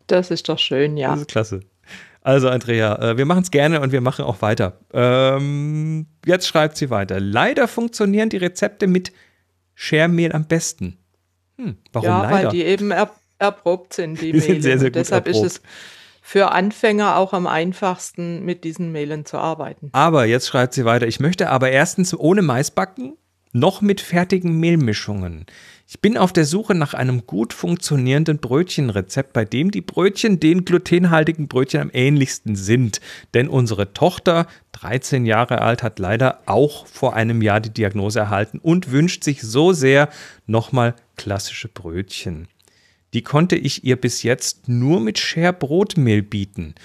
Das 0.08 0.30
ist 0.30 0.50
doch 0.50 0.60
schön, 0.60 0.98
ja. 0.98 1.12
Das 1.12 1.22
ist 1.22 1.30
klasse. 1.30 1.62
Also, 2.22 2.50
Andrea, 2.50 2.96
äh, 3.12 3.18
wir 3.18 3.26
machen 3.26 3.44
es 3.44 3.52
gerne 3.52 3.80
und 3.80 3.94
wir 3.94 4.02
machen 4.02 4.26
auch 4.26 4.42
weiter. 4.42 4.78
Ähm, 4.92 6.08
jetzt 6.30 6.48
schreibt 6.48 6.78
sie 6.78 6.90
weiter. 6.90 7.20
Leider 7.20 7.68
funktionieren 7.68 8.30
die 8.30 8.38
Rezepte 8.38 8.88
mit 8.88 9.12
Schermehl 9.76 10.32
am 10.32 10.46
besten. 10.46 10.98
Hm, 11.58 11.78
warum 11.92 12.08
ja, 12.08 12.22
leider? 12.24 12.48
weil 12.48 12.48
die 12.50 12.64
eben 12.64 12.92
er, 12.92 13.12
erprobt 13.38 13.94
sind, 13.94 14.22
die, 14.22 14.32
die 14.32 14.40
Mehle. 14.40 14.42
Sind 14.42 14.62
sehr, 14.62 14.80
sehr 14.80 14.90
gut 14.90 14.96
deshalb 14.96 15.28
erprobt. 15.28 15.46
ist 15.46 15.58
es 15.58 15.62
für 16.22 16.52
Anfänger 16.52 17.18
auch 17.18 17.34
am 17.34 17.48
einfachsten, 17.48 18.46
mit 18.46 18.64
diesen 18.64 18.92
Mehlen 18.92 19.26
zu 19.26 19.38
arbeiten. 19.38 19.90
Aber 19.94 20.26
jetzt 20.26 20.48
schreibt 20.48 20.74
sie 20.74 20.86
weiter, 20.86 21.08
ich 21.08 21.20
möchte 21.20 21.50
aber 21.50 21.72
erstens 21.72 22.18
ohne 22.18 22.42
Mais 22.42 22.72
backen, 22.72 23.18
noch 23.52 23.82
mit 23.82 24.02
fertigen 24.02 24.60
Mehlmischungen. 24.60 25.46
Ich 25.88 26.02
bin 26.02 26.18
auf 26.18 26.32
der 26.32 26.46
Suche 26.46 26.76
nach 26.76 26.94
einem 26.94 27.26
gut 27.26 27.52
funktionierenden 27.52 28.38
Brötchenrezept, 28.38 29.34
bei 29.34 29.44
dem 29.44 29.72
die 29.72 29.82
Brötchen 29.82 30.40
den 30.40 30.64
glutenhaltigen 30.64 31.48
Brötchen 31.48 31.82
am 31.82 31.90
ähnlichsten 31.92 32.56
sind. 32.56 33.02
Denn 33.34 33.48
unsere 33.48 33.94
Tochter, 33.94 34.46
13 34.74 35.26
Jahre 35.26 35.62
alt, 35.62 35.82
hat 35.82 35.98
leider 35.98 36.42
auch 36.46 36.86
vor 36.86 37.16
einem 37.16 37.42
Jahr 37.42 37.60
die 37.60 37.74
Diagnose 37.74 38.20
erhalten 38.20 38.60
und 38.60 38.92
wünscht 38.92 39.24
sich 39.24 39.42
so 39.42 39.74
sehr 39.74 40.10
nochmal 40.46 40.96
klassische 41.18 41.70
Brötchen. 41.70 42.48
Die 43.14 43.24
konnte 43.24 43.56
ich 43.56 43.84
ihr 43.84 43.96
bis 43.96 44.22
jetzt 44.22 44.70
nur 44.70 45.00
mit 45.00 45.18
Share 45.18 45.54
Brotmehl 45.54 46.22
bieten. 46.22 46.76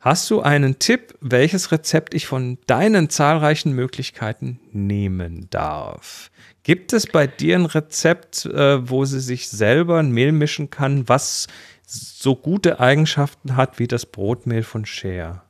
Hast 0.00 0.30
du 0.30 0.40
einen 0.40 0.78
Tipp, 0.78 1.14
welches 1.20 1.72
Rezept 1.72 2.14
ich 2.14 2.26
von 2.26 2.56
deinen 2.66 3.10
zahlreichen 3.10 3.74
Möglichkeiten 3.74 4.58
nehmen 4.72 5.48
darf? 5.50 6.30
Gibt 6.62 6.94
es 6.94 7.06
bei 7.06 7.26
dir 7.26 7.56
ein 7.56 7.66
Rezept, 7.66 8.46
äh, 8.46 8.88
wo 8.88 9.04
sie 9.04 9.20
sich 9.20 9.50
selber 9.50 9.98
ein 9.98 10.10
Mehl 10.10 10.32
mischen 10.32 10.70
kann, 10.70 11.06
was 11.06 11.48
so 11.84 12.34
gute 12.34 12.80
Eigenschaften 12.80 13.56
hat 13.56 13.78
wie 13.78 13.88
das 13.88 14.06
Brotmehl 14.06 14.62
von 14.62 14.86
Share? 14.86 15.42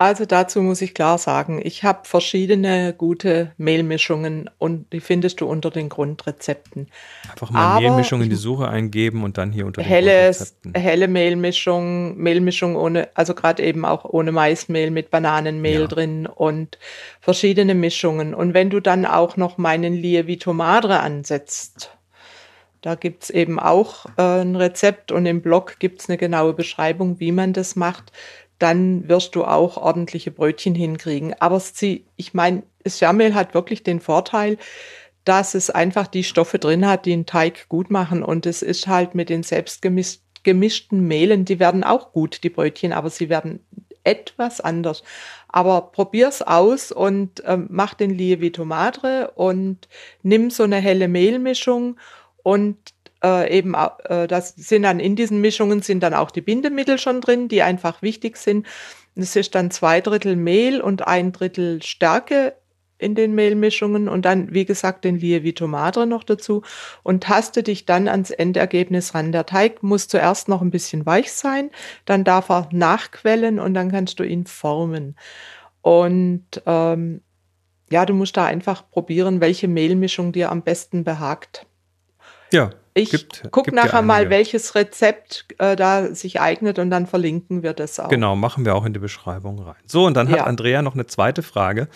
Also 0.00 0.24
dazu 0.24 0.62
muss 0.62 0.80
ich 0.80 0.94
klar 0.94 1.18
sagen, 1.18 1.60
ich 1.62 1.84
habe 1.84 2.00
verschiedene 2.04 2.94
gute 2.94 3.52
Mehlmischungen 3.58 4.48
und 4.56 4.90
die 4.94 5.00
findest 5.00 5.42
du 5.42 5.46
unter 5.46 5.70
den 5.70 5.90
Grundrezepten. 5.90 6.88
Einfach 7.30 7.50
mal 7.50 7.72
Aber 7.72 7.80
Mehlmischung 7.82 8.22
in 8.22 8.30
die 8.30 8.36
Suche 8.36 8.66
eingeben 8.66 9.22
und 9.22 9.36
dann 9.36 9.52
hier 9.52 9.66
unter 9.66 9.82
den 9.82 9.86
helles, 9.86 10.38
Grundrezepten. 10.38 10.74
Helle 10.74 11.06
Mehlmischung, 11.06 12.16
Mehlmischung 12.16 12.76
ohne, 12.76 13.10
also 13.12 13.34
gerade 13.34 13.62
eben 13.62 13.84
auch 13.84 14.06
ohne 14.06 14.32
Maismehl 14.32 14.90
mit 14.90 15.10
Bananenmehl 15.10 15.82
ja. 15.82 15.86
drin 15.86 16.26
und 16.26 16.78
verschiedene 17.20 17.74
Mischungen. 17.74 18.32
Und 18.32 18.54
wenn 18.54 18.70
du 18.70 18.80
dann 18.80 19.04
auch 19.04 19.36
noch 19.36 19.58
meinen 19.58 19.92
Lievito 19.92 20.54
Madre 20.54 21.00
ansetzt, 21.00 21.90
da 22.80 22.94
gibt 22.94 23.24
es 23.24 23.30
eben 23.30 23.60
auch 23.60 24.06
äh, 24.16 24.40
ein 24.40 24.56
Rezept 24.56 25.12
und 25.12 25.26
im 25.26 25.42
Blog 25.42 25.78
gibt 25.78 26.00
es 26.00 26.08
eine 26.08 26.16
genaue 26.16 26.54
Beschreibung, 26.54 27.20
wie 27.20 27.32
man 27.32 27.52
das 27.52 27.76
macht 27.76 28.10
dann 28.60 29.08
wirst 29.08 29.34
du 29.34 29.44
auch 29.44 29.76
ordentliche 29.76 30.30
Brötchen 30.30 30.74
hinkriegen. 30.74 31.34
Aber 31.40 31.58
sie, 31.58 32.04
ich 32.16 32.34
meine, 32.34 32.62
Schermehl 32.86 33.34
hat 33.34 33.54
wirklich 33.54 33.82
den 33.82 34.00
Vorteil, 34.00 34.58
dass 35.24 35.54
es 35.54 35.70
einfach 35.70 36.06
die 36.06 36.24
Stoffe 36.24 36.58
drin 36.58 36.86
hat, 36.86 37.06
die 37.06 37.12
einen 37.12 37.26
Teig 37.26 37.68
gut 37.68 37.90
machen. 37.90 38.22
Und 38.22 38.46
es 38.46 38.62
ist 38.62 38.86
halt 38.86 39.14
mit 39.14 39.28
den 39.28 39.42
selbstgemischten 39.42 41.00
Mehlen, 41.00 41.44
die 41.44 41.58
werden 41.58 41.84
auch 41.84 42.12
gut, 42.12 42.42
die 42.44 42.50
Brötchen, 42.50 42.92
aber 42.92 43.10
sie 43.10 43.28
werden 43.28 43.60
etwas 44.04 44.60
anders. 44.60 45.02
Aber 45.48 45.92
probier's 45.92 46.42
aus 46.42 46.92
und 46.92 47.44
äh, 47.44 47.56
mach 47.56 47.94
den 47.94 48.10
Lievito 48.10 48.64
Madre 48.64 49.32
und 49.34 49.88
nimm 50.22 50.50
so 50.50 50.62
eine 50.62 50.76
helle 50.76 51.08
Mehlmischung 51.08 51.98
und 52.42 52.76
äh, 53.22 53.58
eben, 53.58 53.74
äh, 53.74 54.26
das 54.26 54.54
sind 54.56 54.82
dann 54.82 55.00
in 55.00 55.16
diesen 55.16 55.40
Mischungen 55.40 55.82
sind 55.82 56.02
dann 56.02 56.14
auch 56.14 56.30
die 56.30 56.40
Bindemittel 56.40 56.98
schon 56.98 57.20
drin, 57.20 57.48
die 57.48 57.62
einfach 57.62 58.02
wichtig 58.02 58.36
sind. 58.36 58.66
Es 59.14 59.36
ist 59.36 59.54
dann 59.54 59.70
zwei 59.70 60.00
Drittel 60.00 60.36
Mehl 60.36 60.80
und 60.80 61.06
ein 61.06 61.32
Drittel 61.32 61.82
Stärke 61.82 62.54
in 63.00 63.14
den 63.14 63.34
Mehlmischungen 63.34 64.08
und 64.08 64.24
dann, 64.24 64.52
wie 64.52 64.64
gesagt, 64.64 65.04
den 65.04 65.18
Lievito 65.18 65.66
Madre 65.66 66.06
noch 66.06 66.22
dazu 66.22 66.62
und 67.02 67.24
taste 67.24 67.62
dich 67.62 67.86
dann 67.86 68.08
ans 68.08 68.30
Endergebnis 68.30 69.14
ran. 69.14 69.32
Der 69.32 69.46
Teig 69.46 69.82
muss 69.82 70.06
zuerst 70.06 70.48
noch 70.48 70.60
ein 70.60 70.70
bisschen 70.70 71.06
weich 71.06 71.32
sein, 71.32 71.70
dann 72.04 72.24
darf 72.24 72.50
er 72.50 72.68
nachquellen 72.72 73.58
und 73.58 73.74
dann 73.74 73.90
kannst 73.90 74.20
du 74.20 74.24
ihn 74.24 74.46
formen. 74.46 75.16
Und 75.80 76.62
ähm, 76.66 77.22
ja, 77.90 78.04
du 78.04 78.12
musst 78.12 78.36
da 78.36 78.44
einfach 78.44 78.88
probieren, 78.90 79.40
welche 79.40 79.66
Mehlmischung 79.66 80.32
dir 80.32 80.52
am 80.52 80.62
besten 80.62 81.02
behagt. 81.02 81.66
Ja. 82.52 82.70
Ich 82.92 83.28
gucke 83.50 83.74
nachher 83.74 84.02
mal, 84.02 84.30
welches 84.30 84.74
Rezept 84.74 85.46
äh, 85.58 85.76
da 85.76 86.12
sich 86.12 86.40
eignet 86.40 86.78
und 86.78 86.90
dann 86.90 87.06
verlinken 87.06 87.62
wir 87.62 87.72
das 87.72 88.00
auch. 88.00 88.08
Genau, 88.08 88.34
machen 88.34 88.64
wir 88.64 88.74
auch 88.74 88.84
in 88.84 88.92
die 88.92 88.98
Beschreibung 88.98 89.60
rein. 89.60 89.76
So, 89.86 90.06
und 90.06 90.14
dann 90.14 90.28
ja. 90.28 90.40
hat 90.40 90.46
Andrea 90.46 90.82
noch 90.82 90.94
eine 90.94 91.06
zweite 91.06 91.42
Frage. 91.42 91.88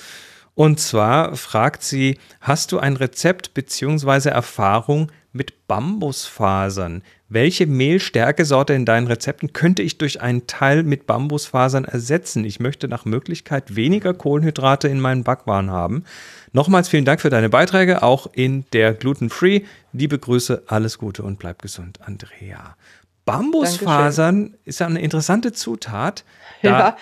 Und 0.55 0.79
zwar 0.79 1.37
fragt 1.37 1.83
sie, 1.83 2.19
hast 2.41 2.71
du 2.71 2.79
ein 2.79 2.97
Rezept 2.97 3.55
bzw. 3.55 4.29
Erfahrung 4.29 5.11
mit 5.33 5.67
Bambusfasern? 5.67 7.03
Welche 7.29 7.67
Mehlstärkesorte 7.67 8.75
in 8.75 8.85
deinen 8.85 9.09
Rezepten 9.09 9.53
könnte 9.53 9.83
ich 9.83 9.99
durch 9.99 10.21
einen 10.21 10.47
Teil 10.47 10.85
mit 10.85 11.09
Bambusfasern 11.09 11.85
ersetzen? 11.85 12.45
Ich 12.45 12.61
möchte 12.61 12.87
nach 12.87 13.05
Möglichkeit 13.05 13.75
weniger 13.75 14.15
Kohlenhydrate 14.15 14.87
in 14.87 15.01
meinen 15.01 15.25
Backwaren 15.25 15.71
haben. 15.73 16.05
Nochmals 16.53 16.89
vielen 16.89 17.05
Dank 17.05 17.21
für 17.21 17.31
deine 17.31 17.49
Beiträge, 17.49 18.05
auch 18.05 18.29
in 18.33 18.65
der 18.73 18.95
Gluten-Free. 18.95 19.63
Liebe 19.93 20.21
Grüße, 20.21 20.63
alles 20.69 20.99
Gute 20.99 21.25
und 21.25 21.41
bleib 21.41 21.63
gesund, 21.63 21.99
Andrea. 22.05 22.77
Bambusfasern 23.25 24.43
Dankeschön. 24.43 24.61
ist 24.65 24.83
eine 24.83 25.01
interessante 25.01 25.53
Zutat. 25.53 26.25
ja. 26.63 26.97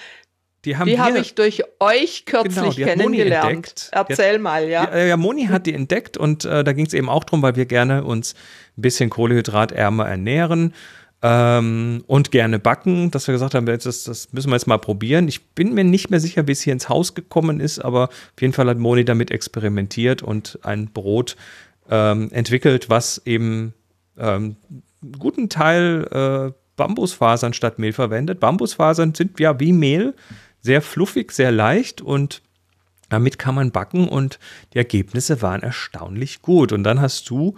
Die 0.65 0.77
haben 0.77 0.97
habe 0.99 1.19
ich 1.19 1.35
durch 1.35 1.65
euch 1.81 2.25
kürzlich 2.25 2.77
genau, 2.77 2.89
kennengelernt. 2.89 3.91
Erzähl 3.91 4.35
hat, 4.35 4.41
mal, 4.41 4.69
ja. 4.69 4.85
ja. 4.97 5.07
Ja, 5.07 5.17
Moni 5.17 5.47
hat 5.47 5.67
die 5.67 5.75
entdeckt 5.75 6.17
und 6.17 6.45
äh, 6.45 6.63
da 6.63 6.73
ging 6.73 6.87
es 6.87 6.95
eben 6.95 7.09
auch 7.09 7.25
darum, 7.25 7.43
weil 7.43 7.57
wir 7.57 7.67
gerne 7.67 8.05
uns 8.05 8.35
ein 8.79 8.83
bisschen 8.83 9.11
kohlehydratärmer 9.11 10.09
ernähren 10.09 10.73
ähm, 11.23 12.05
und 12.07 12.31
gerne 12.31 12.59
backen, 12.59 13.11
dass 13.11 13.27
wir 13.27 13.33
gesagt 13.33 13.55
haben, 13.55 13.67
das, 13.67 13.83
das 13.83 14.33
müssen 14.33 14.51
wir 14.51 14.57
jetzt 14.57 14.67
mal 14.67 14.79
probieren. 14.79 15.29
Ich 15.29 15.47
bin 15.47 15.75
mir 15.75 15.85
nicht 15.85 16.11
mehr 16.11 16.21
sicher, 16.21 16.47
wie 16.47 16.53
es 16.53 16.63
hier 16.63 16.73
ins 16.73 16.89
Haus 16.89 17.15
gekommen 17.15 17.61
ist, 17.61 17.79
aber 17.79 18.05
auf 18.05 18.41
jeden 18.41 18.53
Fall 18.53 18.69
hat 18.69 18.79
Moni 18.79 19.05
damit 19.05 19.31
experimentiert 19.31 20.23
und 20.23 20.59
ein 20.63 20.93
Brot 20.93 21.37
ähm, 21.91 22.31
entwickelt, 22.33 22.89
was 22.89 23.23
eben 23.25 23.75
ähm, 24.19 24.57
einen 25.03 25.13
guten 25.19 25.49
Teil 25.49 26.07
äh, 26.11 26.53
Bambusfasern 26.77 27.53
statt 27.53 27.79
Mehl 27.79 27.93
verwendet. 27.93 28.41
Bambusfasern 28.41 29.15
sind 29.15 29.39
ja 29.39 29.59
wie 29.61 29.73
Mehl, 29.73 30.15
sehr 30.63 30.81
fluffig, 30.81 31.33
sehr 31.33 31.53
leicht 31.53 32.01
und 32.01 32.43
Damit 33.11 33.39
kann 33.39 33.55
man 33.55 33.73
backen 33.73 34.09
und 34.09 34.39
die 34.73 34.79
Ergebnisse 34.79 35.43
waren 35.43 35.63
erstaunlich 35.63 36.41
gut. 36.41 36.73
Und 36.73 36.83
dann 36.83 36.99
hast 37.03 37.29
du 37.29 37.57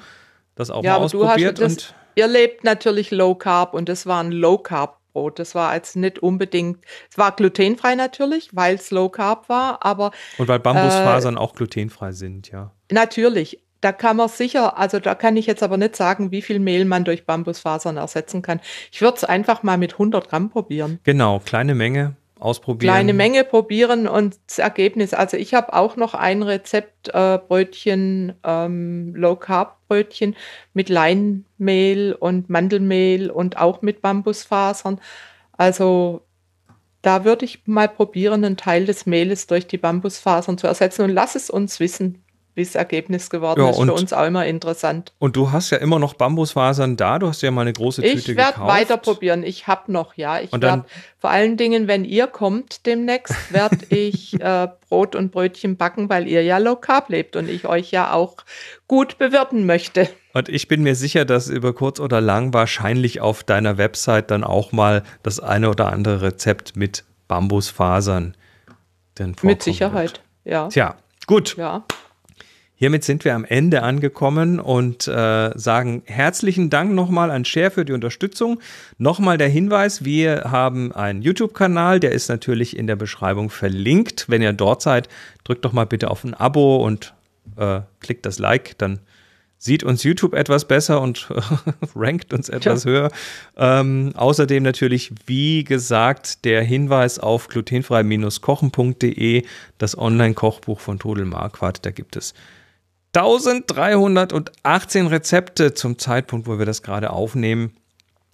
das 0.56 0.68
auch 0.68 0.82
ja, 0.82 0.98
mal 0.98 1.04
ausprobiert. 1.04 1.60
Das, 1.60 1.72
und 1.72 1.94
ihr 2.16 2.26
lebt 2.26 2.64
natürlich 2.64 3.12
Low 3.12 3.36
Carb 3.36 3.72
und 3.72 3.88
das 3.88 4.04
war 4.04 4.20
ein 4.20 4.32
Low 4.32 4.58
Carb 4.58 4.98
Brot. 5.14 5.38
Das 5.38 5.54
war 5.54 5.70
als 5.70 5.94
nicht 5.94 6.18
unbedingt, 6.18 6.84
es 7.10 7.16
war 7.16 7.32
glutenfrei 7.32 7.94
natürlich, 7.94 8.50
weil 8.52 8.74
es 8.74 8.90
Low 8.90 9.08
Carb 9.08 9.48
war, 9.48 9.84
aber. 9.84 10.10
Und 10.36 10.48
weil 10.48 10.58
Bambusfasern 10.58 11.36
äh, 11.36 11.38
auch 11.38 11.54
glutenfrei 11.54 12.12
sind, 12.12 12.50
ja. 12.50 12.72
Natürlich. 12.90 13.60
Da 13.80 13.92
kann 13.92 14.16
man 14.16 14.30
sicher, 14.30 14.78
also 14.78 14.98
da 14.98 15.14
kann 15.14 15.36
ich 15.36 15.44
jetzt 15.44 15.62
aber 15.62 15.76
nicht 15.76 15.94
sagen, 15.94 16.30
wie 16.30 16.40
viel 16.40 16.58
Mehl 16.58 16.86
man 16.86 17.04
durch 17.04 17.26
Bambusfasern 17.26 17.98
ersetzen 17.98 18.40
kann. 18.40 18.60
Ich 18.90 19.02
würde 19.02 19.18
es 19.18 19.24
einfach 19.24 19.62
mal 19.62 19.76
mit 19.76 19.92
100 19.92 20.30
Gramm 20.30 20.48
probieren. 20.48 21.00
Genau, 21.04 21.38
kleine 21.38 21.74
Menge 21.74 22.16
ausprobieren. 22.38 22.92
Kleine 22.92 23.12
Menge 23.12 23.44
probieren 23.44 24.08
und 24.08 24.38
das 24.46 24.58
Ergebnis. 24.58 25.14
Also 25.14 25.36
ich 25.36 25.54
habe 25.54 25.72
auch 25.72 25.96
noch 25.96 26.14
ein 26.14 26.42
Rezept 26.42 27.08
äh, 27.08 27.38
Brötchen, 27.38 28.34
ähm, 28.44 29.14
Low 29.14 29.36
Carb 29.36 29.78
Brötchen 29.88 30.36
mit 30.72 30.88
Leinmehl 30.88 32.16
und 32.18 32.50
Mandelmehl 32.50 33.30
und 33.30 33.56
auch 33.56 33.82
mit 33.82 34.02
Bambusfasern. 34.02 35.00
Also 35.52 36.22
da 37.02 37.24
würde 37.24 37.44
ich 37.44 37.66
mal 37.66 37.88
probieren, 37.88 38.44
einen 38.44 38.56
Teil 38.56 38.86
des 38.86 39.06
Mehles 39.06 39.46
durch 39.46 39.66
die 39.66 39.78
Bambusfasern 39.78 40.58
zu 40.58 40.66
ersetzen 40.66 41.02
und 41.02 41.10
lass 41.10 41.34
es 41.34 41.50
uns 41.50 41.78
wissen 41.78 42.23
wie 42.54 42.62
das 42.62 42.74
Ergebnis 42.74 43.30
geworden 43.30 43.60
ja, 43.60 43.70
ist. 43.70 43.80
Für 43.80 43.92
uns 43.92 44.12
auch 44.12 44.24
immer 44.24 44.46
interessant. 44.46 45.12
Und 45.18 45.36
du 45.36 45.50
hast 45.50 45.70
ja 45.70 45.78
immer 45.78 45.98
noch 45.98 46.14
Bambusfasern 46.14 46.96
da. 46.96 47.18
Du 47.18 47.28
hast 47.28 47.42
ja 47.42 47.50
mal 47.50 47.62
eine 47.62 47.72
große 47.72 48.02
Tüte 48.02 48.14
ich 48.14 48.24
gekauft. 48.26 48.52
Ich 48.52 48.58
werde 48.58 48.72
weiter 48.72 48.96
probieren. 48.96 49.42
Ich 49.42 49.66
habe 49.66 49.90
noch, 49.92 50.14
ja. 50.14 50.40
Ich 50.40 50.52
werde 50.52 50.84
vor 51.18 51.30
allen 51.30 51.56
Dingen, 51.56 51.88
wenn 51.88 52.04
ihr 52.04 52.26
kommt 52.26 52.86
demnächst, 52.86 53.34
werde 53.52 53.78
ich 53.88 54.40
äh, 54.40 54.68
Brot 54.88 55.16
und 55.16 55.32
Brötchen 55.32 55.76
backen, 55.76 56.08
weil 56.08 56.28
ihr 56.28 56.42
ja 56.42 56.58
low 56.58 56.76
carb 56.76 57.08
lebt 57.08 57.34
und 57.34 57.48
ich 57.48 57.66
euch 57.66 57.90
ja 57.90 58.12
auch 58.12 58.36
gut 58.86 59.18
bewirten 59.18 59.66
möchte. 59.66 60.08
Und 60.32 60.48
ich 60.48 60.68
bin 60.68 60.82
mir 60.82 60.94
sicher, 60.94 61.24
dass 61.24 61.48
über 61.48 61.72
kurz 61.72 61.98
oder 62.00 62.20
lang 62.20 62.52
wahrscheinlich 62.54 63.20
auf 63.20 63.42
deiner 63.42 63.78
Website 63.78 64.30
dann 64.30 64.44
auch 64.44 64.72
mal 64.72 65.02
das 65.22 65.40
eine 65.40 65.70
oder 65.70 65.92
andere 65.92 66.22
Rezept 66.22 66.76
mit 66.76 67.04
Bambusfasern 67.28 68.36
dann 69.14 69.36
Mit 69.42 69.62
Sicherheit, 69.62 70.22
wird. 70.44 70.52
ja. 70.52 70.68
Tja, 70.68 70.96
gut. 71.26 71.56
Ja. 71.56 71.84
Hiermit 72.76 73.04
sind 73.04 73.24
wir 73.24 73.34
am 73.34 73.44
Ende 73.44 73.82
angekommen 73.82 74.58
und 74.58 75.06
äh, 75.06 75.56
sagen 75.56 76.02
herzlichen 76.06 76.70
Dank 76.70 76.92
nochmal 76.92 77.30
an 77.30 77.44
Share 77.44 77.70
für 77.70 77.84
die 77.84 77.92
Unterstützung. 77.92 78.60
Nochmal 78.98 79.38
der 79.38 79.48
Hinweis, 79.48 80.04
wir 80.04 80.50
haben 80.50 80.92
einen 80.92 81.22
YouTube-Kanal, 81.22 82.00
der 82.00 82.10
ist 82.10 82.28
natürlich 82.28 82.76
in 82.76 82.88
der 82.88 82.96
Beschreibung 82.96 83.48
verlinkt. 83.48 84.28
Wenn 84.28 84.42
ihr 84.42 84.52
dort 84.52 84.82
seid, 84.82 85.08
drückt 85.44 85.64
doch 85.64 85.72
mal 85.72 85.86
bitte 85.86 86.10
auf 86.10 86.24
ein 86.24 86.34
Abo 86.34 86.84
und 86.84 87.14
äh, 87.56 87.80
klickt 88.00 88.26
das 88.26 88.40
Like, 88.40 88.76
dann 88.78 88.98
sieht 89.56 89.84
uns 89.84 90.02
YouTube 90.02 90.34
etwas 90.34 90.66
besser 90.66 91.00
und 91.00 91.28
rankt 91.94 92.34
uns 92.34 92.48
etwas 92.48 92.84
ja. 92.84 92.90
höher. 92.90 93.10
Ähm, 93.56 94.12
außerdem 94.14 94.62
natürlich, 94.62 95.12
wie 95.26 95.64
gesagt, 95.64 96.44
der 96.44 96.62
Hinweis 96.62 97.18
auf 97.18 97.48
glutenfrei-kochen.de, 97.48 99.44
das 99.78 99.96
Online-Kochbuch 99.96 100.80
von 100.80 100.98
Todel 100.98 101.24
Marquardt. 101.24 101.86
Da 101.86 101.92
gibt 101.92 102.16
es 102.16 102.34
1318 103.16 105.06
Rezepte 105.06 105.74
zum 105.74 105.98
Zeitpunkt, 105.98 106.46
wo 106.48 106.58
wir 106.58 106.66
das 106.66 106.82
gerade 106.82 107.10
aufnehmen. 107.10 107.76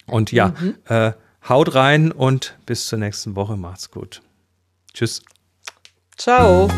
Und 0.07 0.33
ja, 0.33 0.55
mhm. 0.59 0.77
äh, 0.89 1.13
haut 1.49 1.75
rein 1.75 2.13
und 2.13 2.57
bis 2.67 2.87
zur 2.87 2.99
nächsten 2.99 3.37
Woche. 3.37 3.57
Macht's 3.57 3.91
gut. 3.91 4.23
Tschüss. 4.95 5.23
Ciao. 6.17 6.69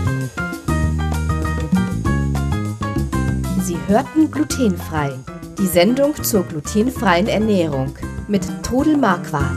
Sie 3.62 3.78
hörten 3.86 4.30
glutenfrei. 4.30 5.12
Die 5.58 5.66
Sendung 5.66 6.14
zur 6.22 6.44
glutenfreien 6.44 7.28
Ernährung 7.28 7.94
mit 8.26 8.42
Todel 8.62 8.96
Marquardt. 8.96 9.56